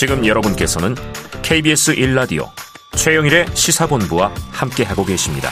지금 0.00 0.26
여러분께서는 0.26 0.94
KBS 1.42 1.94
1라디오 1.94 2.48
최영일의 2.96 3.48
시사본부와 3.52 4.32
함께하고 4.50 5.04
계십니다. 5.04 5.50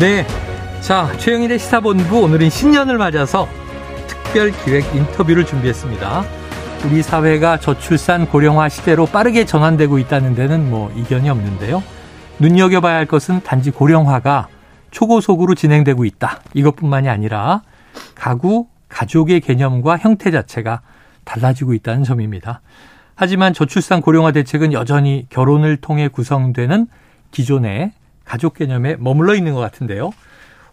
네. 0.00 0.37
자, 0.88 1.12
최영일의 1.18 1.58
시사본부 1.58 2.22
오늘은 2.22 2.48
신년을 2.48 2.96
맞아서 2.96 3.46
특별 4.06 4.50
기획 4.64 4.86
인터뷰를 4.94 5.44
준비했습니다. 5.44 6.24
우리 6.86 7.02
사회가 7.02 7.60
저출산 7.60 8.26
고령화 8.26 8.70
시대로 8.70 9.04
빠르게 9.04 9.44
전환되고 9.44 9.98
있다는 9.98 10.34
데는 10.34 10.70
뭐 10.70 10.90
이견이 10.96 11.28
없는데요. 11.28 11.82
눈여겨봐야 12.38 12.96
할 12.96 13.04
것은 13.04 13.42
단지 13.42 13.70
고령화가 13.70 14.48
초고속으로 14.90 15.54
진행되고 15.54 16.06
있다. 16.06 16.40
이것뿐만이 16.54 17.10
아니라 17.10 17.60
가구, 18.14 18.68
가족의 18.88 19.42
개념과 19.42 19.98
형태 19.98 20.30
자체가 20.30 20.80
달라지고 21.24 21.74
있다는 21.74 22.02
점입니다. 22.02 22.62
하지만 23.14 23.52
저출산 23.52 24.00
고령화 24.00 24.32
대책은 24.32 24.72
여전히 24.72 25.26
결혼을 25.28 25.76
통해 25.76 26.08
구성되는 26.08 26.86
기존의 27.30 27.92
가족 28.24 28.54
개념에 28.54 28.96
머물러 28.98 29.34
있는 29.34 29.52
것 29.52 29.60
같은데요. 29.60 30.12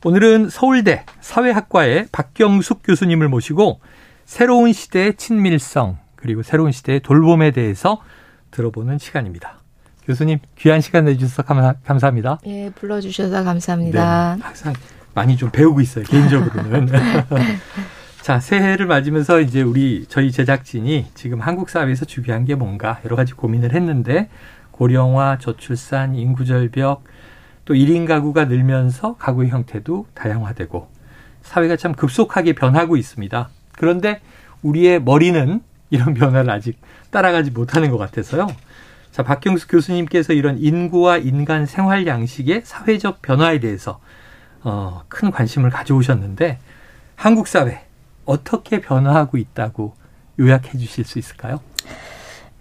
오늘은 0.06 0.50
서울대 0.50 1.03
사회학과의 1.20 2.09
박경숙 2.11 2.84
교수님을 2.84 3.28
모시고 3.28 3.80
새로운 4.23 4.72
시대의 4.72 5.16
친밀성 5.16 5.98
그리고 6.16 6.44
새로운 6.44 6.72
시대의 6.72 7.00
돌봄에 7.00 7.50
대해서 7.50 8.03
들어보는 8.52 9.00
시간입니다. 9.00 9.58
교수님 10.06 10.38
귀한 10.59 10.80
시간 10.81 11.06
내주셔서 11.06 11.42
감사 11.42 12.06
합니다. 12.06 12.38
예, 12.45 12.70
불러주셔서 12.76 13.44
감사합니다. 13.44 14.36
네, 14.36 14.44
항상 14.44 14.73
많이 15.16 15.36
좀 15.38 15.50
배우고 15.50 15.81
있어요 15.81 16.06
개인적으로는. 16.06 16.88
자 18.22 18.39
새해를 18.39 18.86
맞으면서 18.86 19.39
이제 19.42 19.64
우리 19.64 20.06
저희 20.08 20.31
제작진이 20.31 21.08
지금 21.16 21.42
한국 21.42 21.72
사회에서 21.72 22.06
준비한 22.06 22.45
게 22.45 22.53
뭔가 22.53 23.00
여러 23.06 23.16
가지 23.16 23.33
고민을 23.33 23.73
했는데 23.73 24.30
고령화, 24.70 25.39
저출산, 25.39 26.14
인구 26.14 26.45
절벽 26.45 27.06
또 27.66 27.73
1인 27.73 28.08
가구가 28.08 28.45
늘면서 28.45 29.16
가구의 29.17 29.49
형태도 29.49 30.05
다양화되고 30.13 30.88
사회가 31.41 31.75
참 31.75 31.94
급속하게 31.94 32.53
변하고 32.53 32.95
있습니다. 32.95 33.49
그런데 33.73 34.21
우리의 34.61 35.02
머리는 35.02 35.61
이런 35.89 36.13
변화를 36.13 36.49
아직 36.49 36.80
따라가지 37.11 37.52
못하는 37.52 37.91
것 37.91 37.97
같아서요. 37.97 38.47
자, 39.11 39.23
박경수 39.23 39.67
교수님께서 39.67 40.33
이런 40.33 40.58
인구와 40.58 41.17
인간 41.17 41.66
생활 41.66 42.05
양식의 42.05 42.61
사회적 42.66 43.21
변화에 43.21 43.59
대해서 43.59 43.99
어, 44.63 45.03
큰 45.08 45.31
관심을 45.31 45.69
가져오셨는데 45.69 46.59
한국 47.16 47.47
사회 47.47 47.86
어떻게 48.25 48.81
변화하고 48.81 49.38
있다고 49.38 49.93
요약해 50.39 50.77
주실 50.77 51.05
수 51.05 51.19
있을까요? 51.19 51.61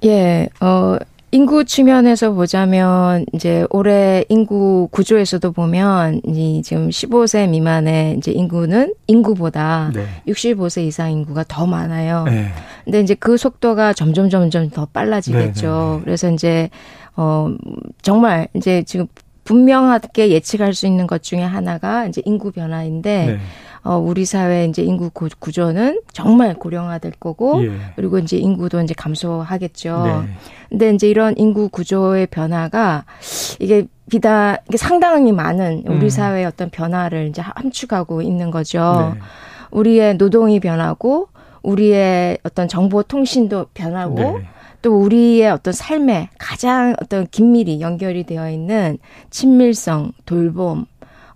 예, 0.05 0.49
어, 0.61 0.97
인구 1.35 1.65
측면에서 1.65 2.31
보자면 2.31 3.27
이제 3.33 3.67
올해 3.71 4.25
인구 4.29 4.87
구조에서도 4.93 5.51
보면 5.51 6.21
이 6.25 6.63
지금 6.65 6.91
15세 6.91 7.49
미만의 7.49 8.19
이제 8.19 8.31
인구는 8.31 8.95
인구보다 9.09 9.91
네. 9.93 10.07
65세 10.29 10.87
이상 10.87 11.11
인구가 11.11 11.43
더 11.49 11.67
많아요. 11.67 12.23
네. 12.23 12.47
근데 12.85 13.01
이제 13.01 13.17
그 13.17 13.37
속도가 13.37 13.95
점점 13.95 14.31
점점 14.31 14.71
더 14.71 14.87
빨라지겠죠. 14.87 15.67
네, 15.67 15.73
네, 15.73 15.97
네. 15.97 16.01
그래서 16.05 16.31
이제 16.31 16.71
어 17.17 17.53
정말 18.01 18.47
이제 18.55 18.85
지금 18.85 19.09
분명하게 19.43 20.31
예측할 20.31 20.73
수 20.73 20.87
있는 20.87 21.09
것 21.09 21.25
중에 21.25 21.43
하나가 21.43 22.07
이제 22.07 22.23
인구 22.25 22.53
변화인데 22.53 23.27
네. 23.27 23.39
어, 23.85 23.99
우리 23.99 24.25
사회 24.25 24.65
이제 24.65 24.83
인구 24.83 25.11
구조는 25.11 26.01
정말 26.13 26.55
고령화될 26.55 27.13
거고 27.21 27.63
예. 27.65 27.71
그리고 27.97 28.19
이제 28.19 28.39
인구도 28.39 28.81
이제 28.81 28.95
감소하겠죠. 28.95 30.03
네. 30.05 30.35
근데 30.71 30.95
이제 30.95 31.09
이런 31.09 31.35
인구 31.37 31.69
구조의 31.69 32.29
변화가 32.29 33.05
이게 33.61 33.87
비다 34.09 34.57
이게 34.69 34.79
상당히 34.79 35.33
많은 35.33 35.85
우리 35.87 36.07
음. 36.07 36.09
사회의 36.09 36.47
어떤 36.47 36.71
변화를 36.71 37.29
이제 37.29 37.43
함축하고 37.43 38.23
있는 38.23 38.51
거죠. 38.51 39.13
네. 39.15 39.21
우리의 39.71 40.17
노동이 40.17 40.61
변하고 40.61 41.29
우리의 41.63 42.39
어떤 42.43 42.69
정보 42.69 43.03
통신도 43.03 43.67
변하고 43.75 44.15
네. 44.15 44.47
또 44.81 44.99
우리의 44.99 45.51
어떤 45.51 45.73
삶에 45.73 46.29
가장 46.39 46.95
어떤 47.01 47.27
긴밀히 47.27 47.81
연결이 47.81 48.25
되어 48.25 48.51
있는 48.51 48.99
친밀성, 49.31 50.13
돌봄, 50.27 50.85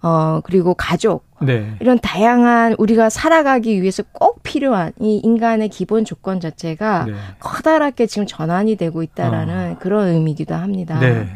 어, 0.03 0.41
그리고 0.45 0.75
가족. 0.75 1.27
네. 1.41 1.75
이런 1.81 1.99
다양한 1.99 2.75
우리가 2.79 3.11
살아가기 3.11 3.81
위해서 3.81 4.03
꼭 4.13 4.43
필요한 4.43 4.93
이 5.01 5.21
인간의 5.23 5.69
기본 5.69 6.05
조건 6.05 6.41
자체가 6.41 7.05
네. 7.05 7.13
커다랗게 7.39 8.07
지금 8.07 8.27
전환이 8.27 8.77
되고 8.77 9.03
있다라는 9.03 9.73
어. 9.73 9.79
그런 9.79 10.09
의미이기도 10.09 10.55
합니다. 10.55 10.99
네. 10.99 11.29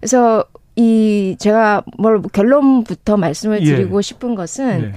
그래서 0.00 0.44
이 0.76 1.36
제가 1.38 1.82
뭘 1.98 2.22
결론부터 2.22 3.16
말씀을 3.16 3.62
예. 3.62 3.64
드리고 3.64 3.98
예. 3.98 4.02
싶은 4.02 4.34
것은 4.34 4.80
네. 4.80 4.92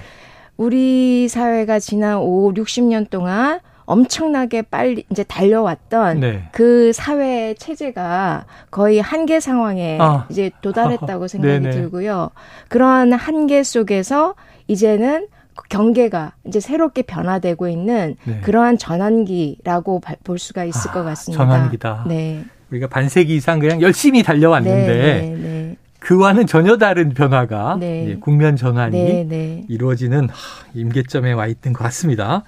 우리 0.57 1.27
사회가 1.27 1.79
지난 1.79 2.17
5, 2.17 2.53
60년 2.53 3.09
동안 3.09 3.59
엄청나게 3.91 4.61
빨리 4.61 5.03
이제 5.09 5.23
달려왔던 5.23 6.21
네. 6.21 6.43
그 6.53 6.93
사회 6.93 7.53
체제가 7.55 8.45
거의 8.69 9.01
한계 9.01 9.41
상황에 9.41 9.97
아. 9.99 10.27
이제 10.29 10.49
도달했다고 10.61 11.27
생각이 11.27 11.59
네네. 11.59 11.71
들고요. 11.71 12.29
그러한 12.69 13.11
한계 13.11 13.63
속에서 13.63 14.35
이제는 14.67 15.27
경계가 15.67 16.35
이제 16.47 16.61
새롭게 16.61 17.01
변화되고 17.01 17.67
있는 17.67 18.15
네. 18.23 18.39
그러한 18.41 18.77
전환기라고 18.77 20.01
볼 20.23 20.39
수가 20.39 20.63
있을 20.63 20.91
아, 20.91 20.93
것 20.93 21.03
같습니다. 21.03 21.43
전환기다. 21.43 22.05
네. 22.07 22.45
우리가 22.71 22.87
반세기 22.87 23.35
이상 23.35 23.59
그냥 23.59 23.81
열심히 23.81 24.23
달려왔는데 24.23 24.87
네, 24.87 25.21
네, 25.21 25.35
네. 25.35 25.75
그와는 25.99 26.47
전혀 26.47 26.77
다른 26.77 27.09
변화가 27.09 27.77
네. 27.79 28.17
국면 28.21 28.55
전환이 28.55 29.65
이루어지는 29.67 30.29
임계점에 30.73 31.33
와 31.33 31.47
있던 31.47 31.73
것 31.73 31.83
같습니다. 31.83 32.43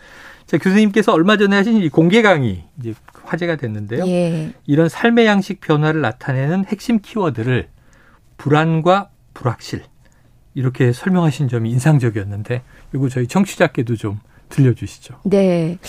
자, 0.46 0.58
교수님께서 0.58 1.14
얼마 1.14 1.38
전에 1.38 1.56
하신 1.56 1.78
이 1.78 1.90
공개 1.90 2.22
강의 2.22 2.64
이제 2.80 2.94
화제가 3.24 3.56
됐는데요. 3.56 4.06
예. 4.08 4.54
이런 4.66 4.90
삶의 4.90 5.26
양식 5.26 5.62
변화를 5.62 6.02
나타내는 6.02 6.66
핵심 6.66 7.00
키워드를 7.00 7.70
불안과 8.38 9.10
불확실 9.34 9.84
이렇게 10.54 10.92
설명하신 10.92 11.48
점이 11.48 11.72
인상적이었는데 11.72 12.62
이거 12.94 13.10
저희 13.10 13.28
청취자께도 13.28 13.96
좀 13.96 14.20
들려주시죠. 14.50 15.16
네. 15.24 15.80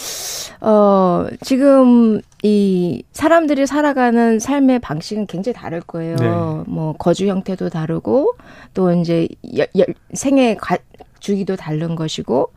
어, 0.61 1.27
지금 1.43 2.21
이 2.43 3.03
사람들이 3.13 3.67
살아가는 3.67 4.39
삶의 4.39 4.79
방식은 4.79 5.27
굉장히 5.27 5.55
다를 5.55 5.81
거예요. 5.83 6.17
네. 6.17 6.27
뭐 6.71 6.95
거주 6.99 7.27
형태도 7.27 7.69
다르고 7.69 8.37
또 8.73 8.93
이제 8.93 9.29
생애 10.15 10.55
가, 10.55 10.79
주기도 11.21 11.57
다른 11.57 11.95
것이고 11.95 12.53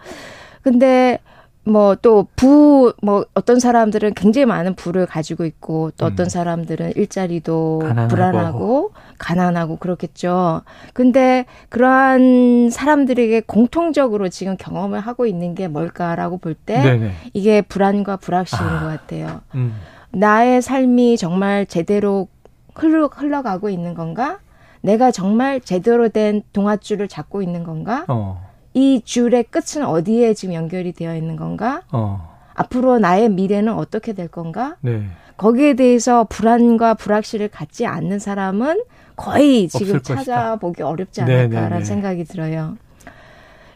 근데 0.62 1.20
뭐또 1.68 2.28
부, 2.36 2.94
뭐 3.02 3.26
어떤 3.34 3.60
사람들은 3.60 4.14
굉장히 4.14 4.46
많은 4.46 4.74
부를 4.76 5.06
가지고 5.06 5.46
있고 5.46 5.92
또 5.98 6.06
어떤 6.06 6.26
음. 6.26 6.30
사람들은 6.30 6.94
일자리도 6.96 7.80
가난하고. 7.84 8.08
불안하고 8.08 8.92
가난하고 9.18 9.76
그렇겠죠. 9.78 10.62
근데 10.94 11.46
그러한 11.70 12.70
사람들에게 12.72 13.42
공통적으로 13.42 14.30
지금 14.30 14.56
경험을 14.58 15.00
하고 15.00 15.26
있는 15.26 15.56
게 15.56 15.68
뭘까라고 15.68 16.38
볼 16.38 16.56
때 16.66 17.14
이게 17.34 17.62
불안과 17.62 18.18
불확실인 18.18 18.66
아. 18.66 18.80
것 18.82 18.88
같아요. 18.88 19.42
음. 19.56 19.76
나의 20.12 20.62
삶이 20.62 21.18
정말 21.18 21.66
제대로 21.66 22.28
흘러, 22.76 23.08
흘러가고 23.08 23.70
있는 23.70 23.94
건가? 23.94 24.40
내가 24.82 25.12
정말 25.12 25.60
제대로 25.62 26.10
된 26.10 26.42
동아줄을 26.54 27.08
잡고 27.08 27.42
있는 27.42 27.64
건가? 27.64 28.06
어. 28.08 28.47
이 28.78 29.02
줄의 29.04 29.46
끝은 29.46 29.84
어디에 29.84 30.36
지금 30.36 30.54
연결이 30.54 30.94
되어 30.94 31.16
있는 31.16 31.36
건가? 31.36 31.82
어. 31.92 32.38
앞으로 32.54 33.00
나의 33.00 33.28
미래는 33.30 33.74
어떻게 33.74 34.14
될 34.14 34.28
건가? 34.28 34.76
네. 34.82 35.02
거기에 35.36 35.74
대해서 35.74 36.26
불안과 36.26 36.94
불확실을 36.94 37.48
갖지 37.48 37.88
않는 37.88 38.20
사람은 38.20 38.84
거의 39.16 39.68
지금 39.68 40.00
찾아보기 40.00 40.84
어렵지 40.84 41.22
네, 41.22 41.26
네, 41.26 41.40
않을까라는 41.40 41.80
네. 41.80 41.86
생각이 41.86 42.24
들어요. 42.26 42.78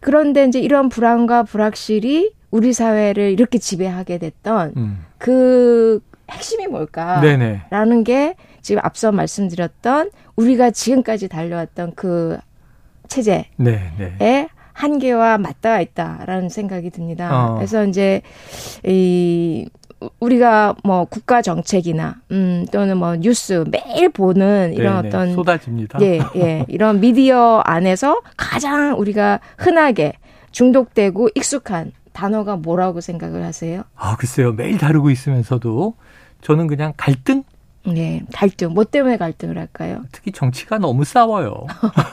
그런데 0.01 0.45
이제 0.45 0.59
이런 0.59 0.87
불안과 0.87 1.41
불확실이 1.41 2.35
우리 2.51 2.71
사회를 2.71 3.31
이렇게 3.31 3.57
지배하게 3.57 4.19
됐던 4.19 4.73
음. 4.77 5.05
그 5.17 5.99
핵심이 6.29 6.67
뭘까라는 6.67 7.59
네네. 7.71 8.03
게 8.03 8.35
지금 8.61 8.81
앞서 8.85 9.11
말씀드렸던 9.11 10.11
우리가 10.35 10.69
지금까지 10.69 11.27
달려왔던 11.27 11.93
그 11.95 12.37
체제에 13.07 13.45
네, 13.57 13.91
네. 13.97 14.47
한계와 14.81 15.37
맞닿아 15.37 15.79
있다라는 15.79 16.49
생각이 16.49 16.89
듭니다. 16.89 17.51
어. 17.51 17.55
그래서 17.55 17.85
이제 17.85 18.21
이 18.83 19.69
우리가 20.19 20.75
뭐 20.83 21.05
국가 21.05 21.43
정책이나 21.43 22.15
음 22.31 22.65
또는 22.71 22.97
뭐 22.97 23.15
뉴스 23.15 23.63
매일 23.69 24.09
보는 24.09 24.73
이런 24.73 25.03
네네, 25.03 25.07
어떤 25.07 25.33
쏟아집니다. 25.35 26.01
예, 26.01 26.19
예. 26.35 26.65
이런 26.69 26.99
미디어 26.99 27.61
안에서 27.63 28.21
가장 28.35 28.99
우리가 28.99 29.39
흔하게 29.59 30.13
중독되고 30.51 31.29
익숙한 31.35 31.91
단어가 32.11 32.55
뭐라고 32.55 32.99
생각을 32.99 33.43
하세요? 33.43 33.83
아, 33.95 34.15
글쎄요. 34.17 34.51
매일 34.53 34.79
다루고 34.79 35.11
있으면서도 35.11 35.93
저는 36.41 36.67
그냥 36.67 36.93
갈등? 36.97 37.43
네, 37.85 38.21
갈등. 38.33 38.73
뭐 38.73 38.83
때문에 38.83 39.17
갈등을 39.17 39.57
할까요? 39.57 40.03
특히 40.11 40.31
정치가 40.31 40.77
너무 40.77 41.03
싸워요. 41.03 41.65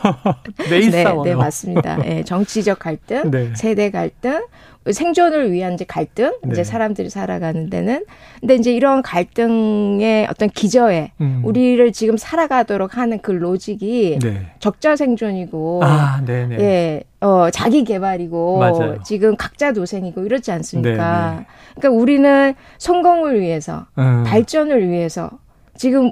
매일 0.70 0.90
네, 0.90 1.04
싸워요. 1.04 1.24
네, 1.24 1.34
맞습니다. 1.34 1.96
네, 1.96 2.24
정치적 2.24 2.78
갈등, 2.78 3.30
네. 3.30 3.52
세대 3.54 3.90
갈등, 3.90 4.46
생존을 4.90 5.52
위한 5.52 5.74
이제 5.74 5.84
갈등, 5.84 6.32
네. 6.42 6.52
이제 6.52 6.64
사람들이 6.64 7.10
살아가는 7.10 7.68
데는. 7.68 8.04
근데 8.40 8.54
이제 8.54 8.72
이런 8.72 9.02
갈등의 9.02 10.26
어떤 10.30 10.48
기저에 10.48 11.12
음. 11.20 11.42
우리를 11.44 11.92
지금 11.92 12.16
살아가도록 12.16 12.96
하는 12.96 13.18
그 13.20 13.32
로직이 13.32 14.18
네. 14.22 14.46
적자 14.60 14.96
생존이고, 14.96 15.80
아, 15.84 16.22
네네. 16.24 16.58
예, 16.60 17.02
어, 17.20 17.50
자기 17.50 17.84
개발이고, 17.84 18.58
맞아요. 18.58 19.02
지금 19.02 19.36
각자 19.36 19.72
도생이고 19.74 20.24
이렇지 20.24 20.50
않습니까? 20.52 21.30
네네. 21.32 21.46
그러니까 21.76 22.00
우리는 22.00 22.54
성공을 22.78 23.38
위해서, 23.40 23.86
음. 23.98 24.24
발전을 24.26 24.88
위해서 24.88 25.30
지금 25.78 26.10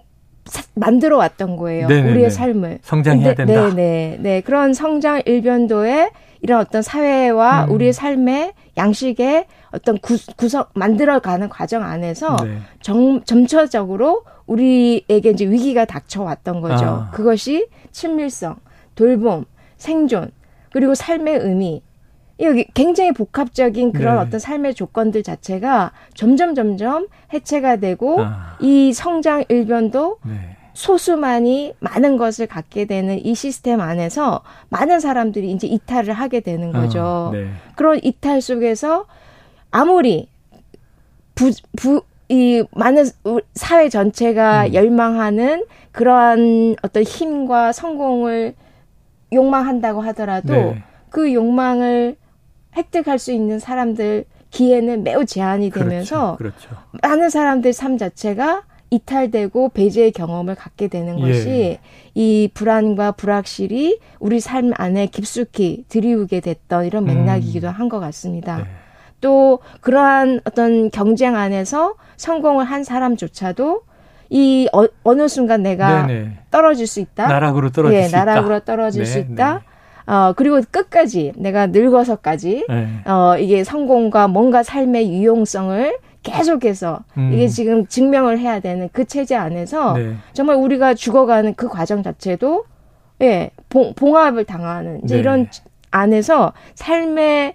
만들어 0.74 1.18
왔던 1.18 1.56
거예요. 1.56 1.88
네네네. 1.88 2.12
우리의 2.12 2.30
삶을. 2.30 2.78
성장해야 2.82 3.34
근데, 3.34 3.52
된다. 3.52 3.68
네, 3.68 3.74
네, 3.74 4.18
네. 4.20 4.40
그런 4.40 4.72
성장 4.72 5.20
일변도에 5.26 6.10
이런 6.40 6.60
어떤 6.60 6.82
사회와 6.82 7.64
음. 7.64 7.72
우리의 7.72 7.92
삶의 7.92 8.52
양식의 8.76 9.46
어떤 9.72 9.98
구, 9.98 10.16
구성 10.36 10.64
만들어가는 10.74 11.48
과정 11.48 11.82
안에서 11.82 12.36
네. 12.44 12.58
정, 12.80 13.22
점차적으로 13.24 14.22
우리에게 14.46 15.30
이제 15.30 15.44
위기가 15.44 15.84
닥쳐왔던 15.84 16.60
거죠. 16.60 16.84
아. 16.84 17.10
그것이 17.12 17.66
친밀성, 17.90 18.56
돌봄, 18.94 19.44
생존 19.76 20.30
그리고 20.72 20.94
삶의 20.94 21.38
의미 21.38 21.82
여기 22.40 22.66
굉장히 22.74 23.12
복합적인 23.12 23.92
그런 23.92 24.16
네. 24.16 24.22
어떤 24.22 24.40
삶의 24.40 24.74
조건들 24.74 25.22
자체가 25.22 25.92
점점 26.14 26.54
점점 26.54 27.08
해체가 27.32 27.76
되고 27.76 28.20
아. 28.20 28.58
이 28.60 28.92
성장 28.92 29.44
일변도 29.48 30.18
네. 30.24 30.56
소수만이 30.74 31.72
많은 31.80 32.18
것을 32.18 32.46
갖게 32.46 32.84
되는 32.84 33.18
이 33.24 33.34
시스템 33.34 33.80
안에서 33.80 34.42
많은 34.68 35.00
사람들이 35.00 35.50
이제 35.50 35.66
이탈을 35.66 36.12
하게 36.12 36.40
되는 36.40 36.70
거죠. 36.70 37.00
어, 37.00 37.30
네. 37.32 37.48
그런 37.74 37.98
이탈 38.02 38.42
속에서 38.42 39.06
아무리 39.70 40.28
부, 41.34 41.50
부, 41.78 42.02
이 42.28 42.62
많은 42.72 43.04
사회 43.54 43.88
전체가 43.88 44.66
음. 44.66 44.74
열망하는 44.74 45.64
그러한 45.92 46.76
어떤 46.82 47.02
힘과 47.02 47.72
성공을 47.72 48.54
욕망한다고 49.32 50.02
하더라도 50.02 50.52
네. 50.52 50.82
그 51.08 51.32
욕망을 51.32 52.16
획득할 52.76 53.18
수 53.18 53.32
있는 53.32 53.58
사람들 53.58 54.24
기회는 54.50 55.02
매우 55.02 55.24
제한이 55.24 55.70
그렇죠. 55.70 55.88
되면서 55.88 56.36
그렇죠. 56.36 56.68
그렇죠. 56.68 56.82
많은 57.02 57.30
사람들 57.30 57.72
삶 57.72 57.98
자체가 57.98 58.62
이탈되고 58.90 59.70
배제의 59.70 60.12
경험을 60.12 60.54
갖게 60.54 60.88
되는 60.88 61.20
것이 61.20 61.48
예. 61.48 61.80
이 62.14 62.48
불안과 62.54 63.12
불확실이 63.12 63.98
우리 64.20 64.38
삶 64.40 64.70
안에 64.76 65.06
깊숙이 65.06 65.84
들이우게 65.88 66.40
됐던 66.40 66.86
이런 66.86 67.04
맥락이기도 67.04 67.66
음. 67.66 67.72
한것 67.72 68.00
같습니다. 68.00 68.58
네. 68.58 68.64
또 69.20 69.58
그러한 69.80 70.40
어떤 70.44 70.90
경쟁 70.90 71.36
안에서 71.36 71.94
성공을 72.16 72.64
한 72.64 72.84
사람조차도 72.84 73.82
이 74.30 74.68
어, 74.72 75.14
느 75.14 75.28
순간 75.28 75.62
내가 75.62 76.06
네네. 76.06 76.38
떨어질 76.50 76.86
수 76.86 77.00
있다. 77.00 77.26
나락으로 77.26 77.70
떨어질 77.70 77.98
예, 77.98 78.04
수 78.04 78.14
나락으로 78.14 78.30
있다. 78.30 78.40
나락으로 78.40 78.64
떨어질 78.64 79.04
네, 79.04 79.10
수 79.10 79.18
있다. 79.18 79.54
네. 79.54 79.60
어, 80.06 80.32
그리고 80.36 80.60
끝까지 80.70 81.32
내가 81.36 81.66
늙어서까지 81.66 82.66
네. 82.68 82.88
어, 83.04 83.36
이게 83.38 83.64
성공과 83.64 84.28
뭔가 84.28 84.62
삶의 84.62 85.12
유용성을 85.12 85.98
계속해서 86.22 87.00
음. 87.18 87.32
이게 87.32 87.48
지금 87.48 87.86
증명을 87.86 88.38
해야 88.38 88.60
되는 88.60 88.88
그 88.92 89.04
체제 89.04 89.36
안에서 89.36 89.94
네. 89.94 90.14
정말 90.32 90.56
우리가 90.56 90.94
죽어가는 90.94 91.54
그 91.54 91.68
과정 91.68 92.02
자체도 92.02 92.64
예 93.22 93.50
봉, 93.68 93.94
봉합을 93.94 94.44
당하는 94.44 95.00
이제 95.04 95.14
네. 95.14 95.20
이런 95.20 95.48
안에서 95.90 96.52
삶의 96.74 97.54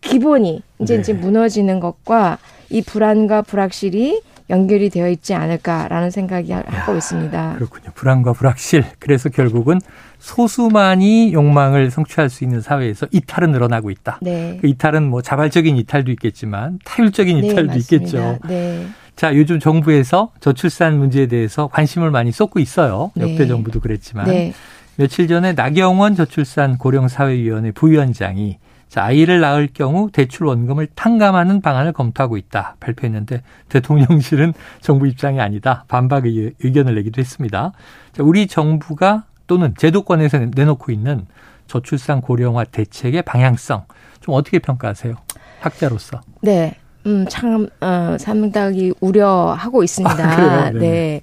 기본이 0.00 0.62
이제 0.80 0.94
네. 0.94 1.00
이제 1.00 1.12
무너지는 1.12 1.80
것과 1.80 2.38
이 2.70 2.82
불안과 2.82 3.42
불확실이 3.42 4.22
연결이 4.50 4.90
되어 4.90 5.08
있지 5.08 5.34
않을까라는 5.34 6.10
생각이 6.10 6.50
야, 6.50 6.62
하고 6.66 6.96
있습니다. 6.96 7.54
그렇군요. 7.56 7.90
불안과 7.94 8.32
불확실. 8.32 8.84
그래서 8.98 9.28
결국은 9.28 9.78
소수만이 10.18 11.32
욕망을 11.32 11.90
성취할 11.90 12.28
수 12.28 12.44
있는 12.44 12.60
사회에서 12.60 13.06
이탈은 13.10 13.52
늘어나고 13.52 13.90
있다. 13.90 14.18
네. 14.22 14.58
그 14.60 14.66
이탈은 14.66 15.08
뭐 15.08 15.22
자발적인 15.22 15.76
이탈도 15.76 16.10
있겠지만 16.12 16.78
타율적인 16.84 17.40
네, 17.40 17.46
이탈도 17.46 17.74
맞습니다. 17.74 17.96
있겠죠. 17.96 18.38
네. 18.48 18.86
자, 19.16 19.34
요즘 19.34 19.58
정부에서 19.58 20.30
저출산 20.40 20.98
문제에 20.98 21.26
대해서 21.26 21.68
관심을 21.68 22.10
많이 22.10 22.30
쏟고 22.30 22.60
있어요. 22.60 23.10
네. 23.14 23.32
역대 23.32 23.46
정부도 23.46 23.80
그랬지만. 23.80 24.26
네. 24.26 24.52
며칠 24.96 25.28
전에 25.28 25.52
나경원 25.52 26.16
저출산 26.16 26.76
고령사회위원회 26.76 27.70
부위원장이 27.70 28.58
자, 28.88 29.04
아이를 29.04 29.40
낳을 29.40 29.68
경우 29.72 30.10
대출 30.10 30.46
원금을 30.46 30.88
탕감하는 30.94 31.60
방안을 31.60 31.92
검토하고 31.92 32.36
있다 32.36 32.76
발표했는데 32.80 33.42
대통령실은 33.68 34.54
정부 34.80 35.06
입장이 35.06 35.40
아니다 35.40 35.84
반박 35.88 36.24
의견을 36.26 36.94
내기도 36.94 37.20
했습니다. 37.20 37.72
자, 38.12 38.22
우리 38.22 38.46
정부가 38.46 39.24
또는 39.48 39.74
제도권에서 39.76 40.38
내놓고 40.54 40.92
있는 40.92 41.26
저출산 41.66 42.20
고령화 42.20 42.64
대책의 42.64 43.22
방향성 43.22 43.84
좀 44.20 44.34
어떻게 44.34 44.60
평가하세요? 44.60 45.16
학자로서. 45.60 46.20
네. 46.42 46.76
음, 47.06 47.26
참, 47.28 47.68
어, 47.80 48.16
상당히 48.18 48.92
우려하고 49.00 49.82
있습니다. 49.82 50.24
아, 50.24 50.70
네. 50.70 50.78
네. 50.78 51.22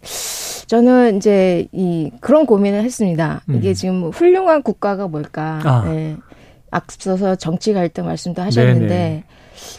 저는 0.68 1.18
이제 1.18 1.68
이 1.72 2.12
그런 2.20 2.46
고민을 2.46 2.84
했습니다. 2.84 3.42
음. 3.50 3.56
이게 3.56 3.74
지금 3.74 4.10
훌륭한 4.10 4.64
국가가 4.64 5.08
뭘까? 5.08 5.60
아. 5.64 5.84
네. 5.86 6.18
앞서서 6.72 7.36
정치 7.36 7.74
갈등 7.74 8.06
말씀도 8.06 8.42
하셨는데 8.42 8.88
네네. 8.88 9.24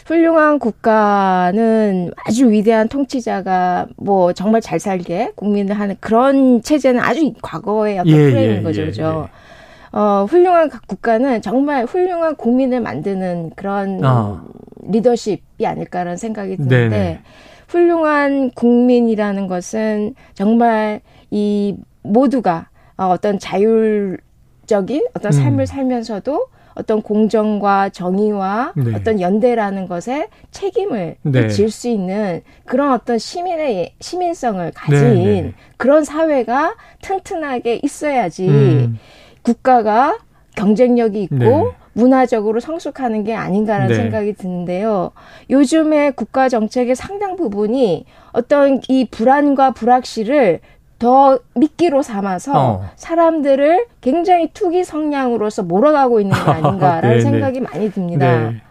훌륭한 0.05 0.59
국가는 0.59 2.11
아주 2.25 2.49
위대한 2.49 2.87
통치자가 2.87 3.87
뭐 3.97 4.33
정말 4.33 4.61
잘 4.61 4.79
살게 4.79 5.31
국민을 5.35 5.79
하는 5.79 5.95
그런 5.99 6.61
체제는 6.61 7.01
아주 7.01 7.33
과거의 7.41 7.99
어떤 7.99 8.11
예, 8.11 8.31
프레임인 8.31 8.57
예, 8.57 8.61
거죠, 8.61 8.81
예, 8.81 8.85
그죠? 8.85 9.27
예. 9.27 9.97
어, 9.97 10.25
훌륭한 10.29 10.69
국가는 10.87 11.41
정말 11.41 11.85
훌륭한 11.85 12.35
국민을 12.35 12.81
만드는 12.81 13.51
그런 13.55 14.03
어. 14.03 14.43
리더십이 14.83 15.65
아닐까라는 15.65 16.17
생각이 16.17 16.57
드는데 16.57 16.89
네네. 16.89 17.19
훌륭한 17.67 18.51
국민이라는 18.51 19.47
것은 19.47 20.15
정말 20.33 21.01
이 21.31 21.75
모두가 22.03 22.69
어, 22.97 23.05
어떤 23.07 23.39
자율적인 23.39 25.07
어떤 25.13 25.31
삶을 25.31 25.61
음. 25.61 25.65
살면서도 25.65 26.47
어떤 26.77 27.01
공정과 27.01 27.89
정의와 27.89 28.73
네. 28.75 28.93
어떤 28.93 29.19
연대라는 29.19 29.87
것에 29.87 30.27
책임을 30.51 31.15
네. 31.23 31.49
질수 31.49 31.87
있는 31.89 32.41
그런 32.65 32.93
어떤 32.93 33.17
시민의 33.17 33.93
시민성을 33.99 34.71
가진 34.75 35.13
네. 35.15 35.41
네. 35.41 35.53
그런 35.77 36.03
사회가 36.03 36.75
튼튼하게 37.01 37.79
있어야지 37.83 38.47
음. 38.47 38.99
국가가 39.41 40.17
경쟁력이 40.55 41.23
있고 41.23 41.35
네. 41.37 41.71
문화적으로 41.93 42.59
성숙하는 42.59 43.23
게 43.23 43.33
아닌가라는 43.33 43.87
네. 43.87 43.95
생각이 43.95 44.33
드는데요. 44.33 45.11
요즘에 45.49 46.11
국가 46.11 46.47
정책의 46.47 46.95
상당 46.95 47.35
부분이 47.35 48.05
어떤 48.33 48.81
이 48.87 49.07
불안과 49.09 49.71
불확실을 49.71 50.59
더 50.99 51.39
미끼로 51.53 52.01
삼아서 52.01 52.51
어. 52.55 52.89
사람들을 52.95 53.87
굉장히 54.01 54.49
투기 54.53 54.83
성향으로서 54.83 55.63
몰아가고 55.63 56.19
있는 56.19 56.35
게 56.35 56.41
아닌가라는 56.51 57.09
네, 57.09 57.15
네. 57.15 57.21
생각이 57.21 57.59
많이 57.61 57.91
듭니다. 57.91 58.49
네. 58.49 58.61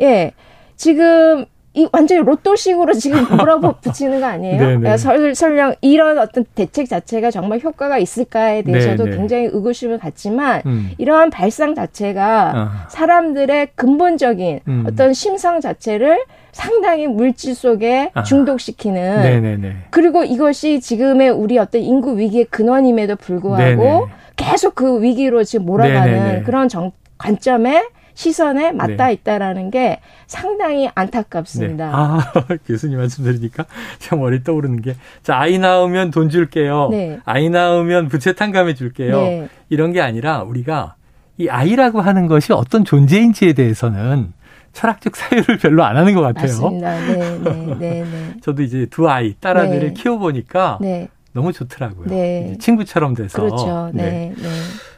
예. 0.00 0.32
지금 0.76 1.46
이 1.74 1.88
완전히 1.92 2.22
로또식으로 2.22 2.94
지금 2.94 3.18
몰아붙이는 3.36 4.20
거 4.20 4.26
아니에요? 4.26 4.64
네, 4.64 4.76
네. 4.78 4.96
설, 4.96 5.34
설령 5.34 5.74
이런 5.80 6.18
어떤 6.18 6.44
대책 6.54 6.88
자체가 6.88 7.32
정말 7.32 7.58
효과가 7.58 7.98
있을까에 7.98 8.62
대해서도 8.62 9.04
네네. 9.04 9.16
굉장히 9.16 9.44
의구심을 9.46 9.98
갖지만 9.98 10.62
음. 10.66 10.90
이러한 10.98 11.30
발상 11.30 11.74
자체가 11.74 12.52
아. 12.54 12.86
사람들의 12.88 13.70
근본적인 13.74 14.60
음. 14.68 14.84
어떤 14.86 15.12
심성 15.12 15.60
자체를 15.60 16.24
상당히 16.52 17.08
물질 17.08 17.56
속에 17.56 18.12
아. 18.14 18.22
중독시키는 18.22 19.22
네네네. 19.22 19.76
그리고 19.90 20.22
이것이 20.22 20.80
지금의 20.80 21.30
우리 21.30 21.58
어떤 21.58 21.80
인구 21.82 22.16
위기의 22.16 22.44
근원임에도 22.44 23.16
불구하고 23.16 23.82
네네. 23.82 24.06
계속 24.36 24.76
그 24.76 25.02
위기로 25.02 25.42
지금 25.42 25.66
몰아가는 25.66 26.12
네네네. 26.12 26.42
그런 26.44 26.68
정, 26.68 26.92
관점에 27.18 27.84
시선에 28.14 28.72
맞닿아 28.72 29.06
네. 29.08 29.12
있다라는 29.14 29.70
게 29.70 30.00
상당히 30.26 30.88
안타깝습니다. 30.94 31.86
네. 31.86 31.92
아, 31.92 32.32
교수님 32.66 32.98
말씀 32.98 33.24
들으니까 33.24 33.66
참 33.98 34.20
머리 34.20 34.42
떠오르는 34.42 34.82
게, 34.82 34.96
자, 35.22 35.38
아이 35.38 35.58
낳으면 35.58 36.10
돈 36.10 36.30
줄게요. 36.30 36.88
네. 36.90 37.18
아이 37.24 37.50
낳으면 37.50 38.08
부채 38.08 38.32
탕감해 38.32 38.74
줄게요. 38.74 39.20
네. 39.20 39.48
이런 39.68 39.92
게 39.92 40.00
아니라 40.00 40.42
우리가 40.42 40.94
이 41.36 41.48
아이라고 41.48 42.00
하는 42.00 42.26
것이 42.28 42.52
어떤 42.52 42.84
존재인지에 42.84 43.54
대해서는 43.54 44.32
철학적 44.72 45.16
사유를 45.16 45.58
별로 45.58 45.84
안 45.84 45.96
하는 45.96 46.14
것 46.14 46.20
같아요. 46.20 46.46
맞습니다. 46.46 47.06
네, 47.06 47.38
네, 47.38 47.76
네, 47.78 48.04
네. 48.04 48.34
저도 48.42 48.62
이제 48.62 48.86
두 48.90 49.08
아이, 49.08 49.34
딸 49.40 49.56
아들을 49.56 49.88
네. 49.88 49.92
키워보니까 49.94 50.78
네. 50.80 51.08
너무 51.32 51.52
좋더라고요. 51.52 52.06
네. 52.06 52.56
친구처럼 52.60 53.14
돼서. 53.14 53.40
그렇죠. 53.40 53.90
네. 53.92 54.32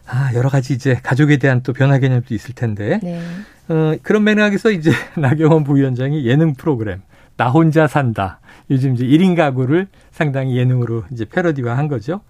네. 0.06 0.12
아, 0.12 0.34
여러 0.34 0.48
가지 0.48 0.72
이제 0.72 0.98
가족에 1.02 1.36
대한 1.36 1.62
또 1.62 1.72
변화 1.72 1.98
개념도 1.98 2.34
있을 2.34 2.54
텐데. 2.54 3.00
네. 3.02 3.20
어, 3.68 3.96
그런 4.02 4.24
맥락에서 4.24 4.70
이제 4.70 4.90
나경원 5.18 5.64
부위원장이 5.64 6.24
예능 6.26 6.54
프로그램 6.54 7.02
나 7.36 7.50
혼자 7.50 7.86
산다. 7.86 8.40
요즘 8.70 8.94
이제 8.94 9.04
1인 9.04 9.36
가구를 9.36 9.88
상당히 10.10 10.56
예능으로 10.56 11.04
이제 11.12 11.24
패러디화 11.24 11.76
한 11.76 11.88
거죠. 11.88 12.20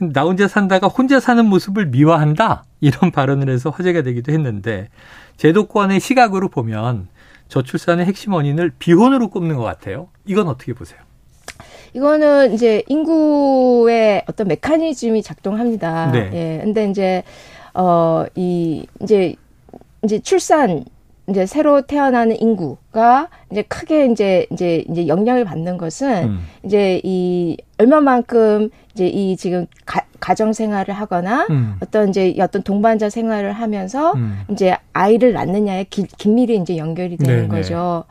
나 0.00 0.22
혼자 0.22 0.46
산다가 0.46 0.86
혼자 0.86 1.18
사는 1.18 1.44
모습을 1.44 1.86
미화한다. 1.86 2.64
이런 2.80 3.10
발언을 3.10 3.50
해서 3.50 3.70
화제가 3.70 4.02
되기도 4.02 4.32
했는데 4.32 4.88
제도권의 5.36 6.00
시각으로 6.00 6.48
보면 6.48 7.08
저출산의 7.48 8.06
핵심 8.06 8.32
원인을 8.32 8.72
비혼으로 8.78 9.28
꼽는 9.28 9.56
것 9.56 9.62
같아요. 9.62 10.08
이건 10.24 10.48
어떻게 10.48 10.72
보세요? 10.72 11.00
이거는 11.94 12.52
이제 12.54 12.82
인구의 12.88 14.22
어떤 14.28 14.48
메커니즘이 14.48 15.22
작동합니다. 15.22 16.10
네. 16.12 16.30
예. 16.32 16.60
근데 16.64 16.88
이제 16.90 17.22
어 17.74 18.26
이 18.34 18.86
이제 19.02 19.34
이제 20.02 20.18
출산 20.20 20.84
이제 21.28 21.44
새로 21.46 21.82
태어나는 21.82 22.40
인구가 22.40 23.28
이제 23.52 23.62
크게 23.62 24.06
이제 24.06 24.46
이제 24.50 24.84
이제 24.88 25.06
영향을 25.06 25.44
받는 25.44 25.76
것은 25.76 26.24
음. 26.24 26.38
이제 26.64 27.00
이 27.04 27.56
얼마만큼 27.78 28.70
이제 28.94 29.06
이 29.06 29.36
지금 29.36 29.66
가, 29.84 30.00
가정 30.20 30.52
생활을 30.52 30.94
하거나 30.94 31.46
음. 31.50 31.76
어떤 31.82 32.08
이제 32.08 32.34
어떤 32.40 32.62
동반자 32.62 33.10
생활을 33.10 33.52
하면서 33.52 34.12
음. 34.12 34.40
이제 34.50 34.74
아이를 34.94 35.32
낳느냐에 35.34 35.84
기, 35.84 36.04
긴밀히 36.04 36.56
이제 36.56 36.76
연결이 36.78 37.16
되는 37.16 37.36
네네. 37.36 37.48
거죠. 37.48 38.04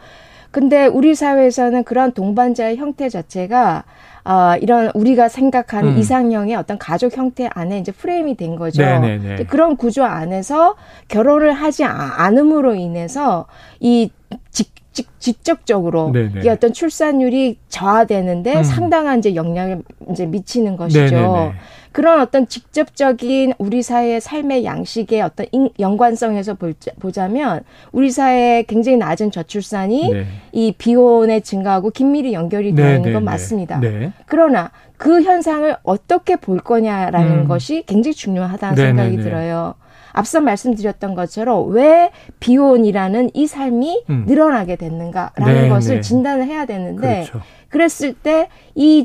근데 0.57 0.87
우리 0.87 1.13
사회에서는 1.13 1.83
그런 1.83 2.13
동반자의 2.13 2.77
형태 2.77 3.09
자체가 3.09 3.83
어, 4.25 4.55
이런 4.59 4.89
우리가 4.95 5.29
생각하는 5.29 5.91
음. 5.91 5.97
이상형의 5.99 6.55
어떤 6.55 6.79
가족 6.79 7.15
형태 7.15 7.47
안에 7.53 7.77
이제 7.77 7.91
프레임이 7.91 8.35
된 8.35 8.55
거죠. 8.55 8.81
네네네. 8.81 9.43
그런 9.43 9.77
구조 9.77 10.03
안에서 10.03 10.75
결혼을 11.09 11.53
하지 11.53 11.83
않음으로 11.83 12.73
인해서 12.73 13.45
이 13.79 14.09
직, 14.49 14.71
직, 14.93 15.19
직접적으로 15.19 16.09
네네. 16.11 16.41
이 16.43 16.49
어떤 16.49 16.73
출산율이 16.73 17.59
저하되는데 17.69 18.55
음. 18.55 18.63
상당한 18.63 19.19
이제 19.19 19.35
영향을 19.35 19.83
이제 20.09 20.25
미치는 20.25 20.75
것이죠. 20.75 20.99
네네네. 21.01 21.53
그런 21.97 22.21
어떤 22.21 22.47
직접적인 22.47 23.53
우리 23.57 23.81
사회의 23.81 24.21
삶의 24.21 24.65
양식의 24.65 25.19
어떤 25.19 25.47
연관성에서 25.79 26.55
보자면 26.99 27.61
우리 27.91 28.11
사회의 28.11 28.65
굉장히 28.65 28.99
낮은 28.99 29.31
저출산이 29.31 30.13
네. 30.13 30.25
이 30.51 30.75
비혼의 30.77 31.41
증가하고 31.41 31.89
긴밀히 31.89 32.33
연결이 32.33 32.75
되어 32.75 32.85
네, 32.85 32.95
있는 32.97 33.01
건 33.01 33.13
네, 33.13 33.19
네. 33.19 33.25
맞습니다. 33.25 33.79
네. 33.79 34.13
그러나 34.27 34.69
그 34.97 35.23
현상을 35.23 35.75
어떻게 35.81 36.35
볼 36.35 36.59
거냐라는 36.59 37.31
음. 37.31 37.47
것이 37.47 37.81
굉장히 37.87 38.13
중요하다는 38.13 38.75
네, 38.75 38.81
생각이 38.89 39.17
들어요. 39.17 39.73
앞서 40.11 40.39
말씀드렸던 40.39 41.15
것처럼 41.15 41.71
왜 41.71 42.11
비혼이라는 42.39 43.31
이 43.33 43.47
삶이 43.47 44.03
음. 44.11 44.25
늘어나게 44.27 44.75
됐는가라는 44.75 45.69
것을 45.69 46.03
진단을 46.03 46.45
해야 46.45 46.67
되는데 46.67 47.25
그렇죠. 47.27 47.41
그랬을 47.69 48.13
때 48.13 48.49
이 48.75 49.03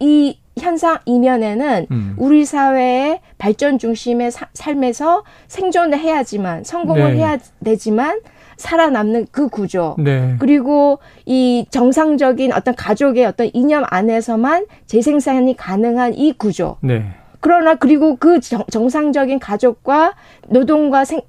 이 0.00 0.38
현상 0.58 0.98
이면에는 1.04 1.86
음. 1.90 2.14
우리 2.16 2.44
사회의 2.44 3.20
발전 3.38 3.78
중심의 3.78 4.30
사, 4.30 4.46
삶에서 4.54 5.24
생존을 5.46 5.98
해야지만 5.98 6.64
성공을 6.64 7.14
네. 7.14 7.18
해야 7.18 7.38
되지만 7.64 8.20
살아남는 8.56 9.28
그 9.30 9.48
구조 9.48 9.94
네. 9.98 10.36
그리고 10.38 10.98
이 11.26 11.64
정상적인 11.70 12.52
어떤 12.52 12.74
가족의 12.74 13.24
어떤 13.24 13.50
이념 13.52 13.84
안에서만 13.88 14.66
재생산이 14.86 15.56
가능한 15.56 16.14
이 16.14 16.32
구조 16.32 16.76
네. 16.80 17.04
그러나 17.40 17.76
그리고 17.76 18.16
그 18.16 18.40
정, 18.40 18.64
정상적인 18.70 19.38
가족과 19.38 20.14
노동과 20.48 21.04
생, 21.04 21.20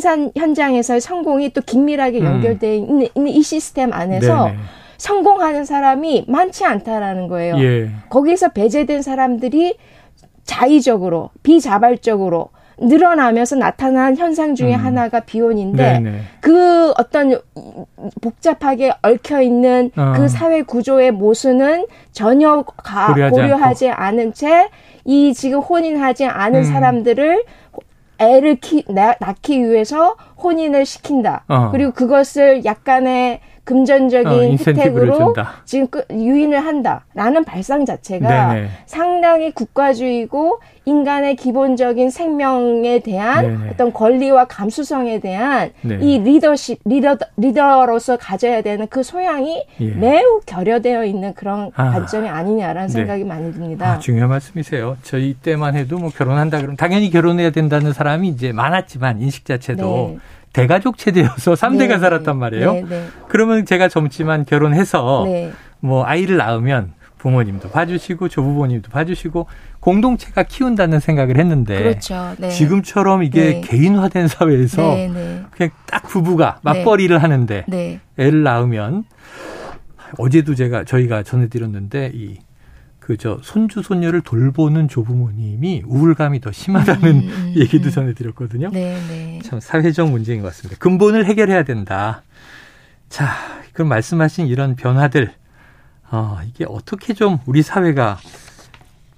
산 0.00 0.30
현장에서의 0.36 1.00
성공이 1.00 1.50
또 1.50 1.62
긴밀하게 1.62 2.20
음. 2.20 2.24
연결되어 2.26 2.74
있는, 2.74 3.08
있는 3.14 3.32
이 3.32 3.42
시스템 3.42 3.92
안에서 3.92 4.44
네네. 4.44 4.58
성공하는 5.00 5.64
사람이 5.64 6.26
많지 6.28 6.64
않다라는 6.64 7.28
거예요. 7.28 7.58
예. 7.58 7.90
거기서 8.08 8.50
배제된 8.50 9.02
사람들이 9.02 9.76
자의적으로 10.44 11.30
비자발적으로 11.42 12.50
늘어나면서 12.78 13.56
나타난 13.56 14.16
현상 14.16 14.54
중에 14.54 14.74
음. 14.74 14.84
하나가 14.84 15.20
비혼인데 15.20 16.00
네네. 16.00 16.20
그 16.40 16.92
어떤 16.92 17.38
복잡하게 18.22 18.92
얽혀 19.02 19.42
있는 19.42 19.90
어. 19.96 20.14
그 20.16 20.28
사회 20.28 20.62
구조의 20.62 21.10
모순은 21.10 21.86
전혀 22.12 22.62
가, 22.62 23.12
고려하지, 23.12 23.34
고려하지 23.34 23.88
않은 23.90 24.32
채 24.34 24.70
이 25.04 25.34
지금 25.34 25.60
혼인하지 25.60 26.26
않은 26.26 26.60
음. 26.60 26.64
사람들을 26.64 27.44
애를 28.18 28.56
키, 28.56 28.84
낳기 28.88 29.64
위해서 29.64 30.14
혼인을 30.42 30.84
시킨다. 30.84 31.44
어. 31.48 31.70
그리고 31.70 31.92
그것을 31.92 32.64
약간의 32.64 33.40
금전적인 33.70 34.28
어, 34.28 34.56
혜택으로 34.66 35.32
지금 35.64 36.02
유인을 36.10 36.58
한다라는 36.58 37.44
발상 37.44 37.84
자체가 37.84 38.52
네네. 38.54 38.68
상당히 38.86 39.52
국가주의고 39.52 40.58
인간의 40.86 41.36
기본적인 41.36 42.10
생명에 42.10 42.98
대한 42.98 43.46
네네. 43.46 43.70
어떤 43.70 43.92
권리와 43.92 44.46
감수성에 44.46 45.20
대한 45.20 45.70
네. 45.82 45.98
이 46.00 46.18
리더십 46.18 46.80
리더 46.84 47.16
리더로서 47.36 48.16
가져야 48.16 48.62
되는 48.62 48.88
그 48.88 49.04
소양이 49.04 49.64
예. 49.80 49.86
매우 49.86 50.40
결여되어 50.46 51.04
있는 51.04 51.32
그런 51.34 51.70
아. 51.76 51.92
관점이 51.92 52.28
아니냐라는 52.28 52.88
네. 52.88 52.92
생각이 52.92 53.22
많이 53.22 53.52
듭니다. 53.52 53.92
아, 53.92 53.98
중요한 54.00 54.30
말씀이세요. 54.30 54.96
저희 55.02 55.34
때만 55.34 55.76
해도 55.76 55.98
뭐 55.98 56.10
결혼한다 56.10 56.58
그러면 56.58 56.76
당연히 56.76 57.10
결혼해야 57.10 57.50
된다는 57.50 57.92
사람이 57.92 58.26
이제 58.26 58.50
많았지만 58.50 59.20
인식 59.20 59.44
자체도 59.44 60.14
네. 60.14 60.18
대가족 60.52 60.98
체제여서 60.98 61.54
3대가 61.54 61.88
네. 61.88 61.98
살았단 61.98 62.36
말이에요. 62.38 62.72
네, 62.72 62.84
네. 62.88 63.06
그러면 63.28 63.64
제가 63.64 63.88
젊지만 63.88 64.44
결혼해서 64.44 65.24
네. 65.26 65.52
뭐 65.80 66.04
아이를 66.04 66.36
낳으면 66.36 66.92
부모님도 67.18 67.70
봐주시고 67.70 68.28
조부모님도 68.28 68.90
봐주시고 68.90 69.46
공동체가 69.80 70.42
키운다는 70.42 71.00
생각을 71.00 71.38
했는데 71.38 71.78
그렇죠. 71.78 72.34
네. 72.38 72.48
지금처럼 72.48 73.22
이게 73.22 73.40
네. 73.40 73.60
개인화된 73.60 74.26
사회에서 74.26 74.94
네, 74.94 75.08
네. 75.08 75.42
그냥 75.50 75.70
딱 75.86 76.02
부부가 76.04 76.58
맞벌이를 76.62 77.22
하는데 77.22 77.64
애를 78.18 78.42
낳으면 78.42 79.04
어제도 80.18 80.54
제가 80.54 80.84
저희가 80.84 81.22
전해드렸는데 81.22 82.12
이 82.14 82.38
그저 83.00 83.40
손주 83.42 83.82
손녀를 83.82 84.20
돌보는 84.20 84.88
조부모님이 84.88 85.82
우울감이 85.86 86.40
더 86.40 86.52
심하다는 86.52 87.10
음, 87.10 87.28
음, 87.28 87.54
얘기도 87.58 87.88
음. 87.88 87.90
전해드렸거든요. 87.90 88.70
네, 88.70 89.00
네. 89.08 89.40
참 89.42 89.58
사회적 89.58 90.10
문제인 90.10 90.42
것 90.42 90.48
같습니다. 90.48 90.78
근본을 90.78 91.24
해결해야 91.26 91.64
된다. 91.64 92.22
자, 93.08 93.34
그럼 93.72 93.88
말씀하신 93.88 94.46
이런 94.46 94.76
변화들, 94.76 95.32
어, 96.10 96.38
이게 96.46 96.64
어떻게 96.68 97.14
좀 97.14 97.38
우리 97.46 97.62
사회가 97.62 98.18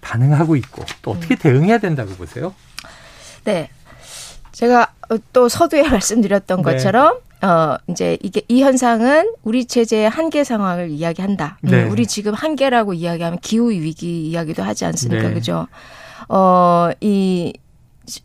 반응하고 0.00 0.56
있고 0.56 0.84
또 1.02 1.10
어떻게 1.10 1.34
음. 1.34 1.38
대응해야 1.38 1.78
된다고 1.78 2.12
보세요? 2.14 2.54
네. 3.44 3.68
제가 4.52 4.92
또 5.32 5.48
서두에 5.48 5.82
말씀드렸던 5.88 6.58
네. 6.58 6.62
것처럼 6.62 7.18
어, 7.42 7.76
이제 7.88 8.16
이게 8.22 8.42
이 8.48 8.62
현상은 8.62 9.32
우리 9.42 9.64
체제의 9.64 10.08
한계 10.08 10.44
상황을 10.44 10.90
이야기한다. 10.90 11.58
음, 11.64 11.70
네. 11.70 11.84
우리 11.84 12.06
지금 12.06 12.34
한계라고 12.34 12.94
이야기하면 12.94 13.40
기후 13.40 13.70
위기 13.70 14.28
이야기도 14.28 14.62
하지 14.62 14.84
않습니까? 14.84 15.28
네. 15.28 15.34
그죠? 15.34 15.66
어, 16.28 16.90
이 17.00 17.52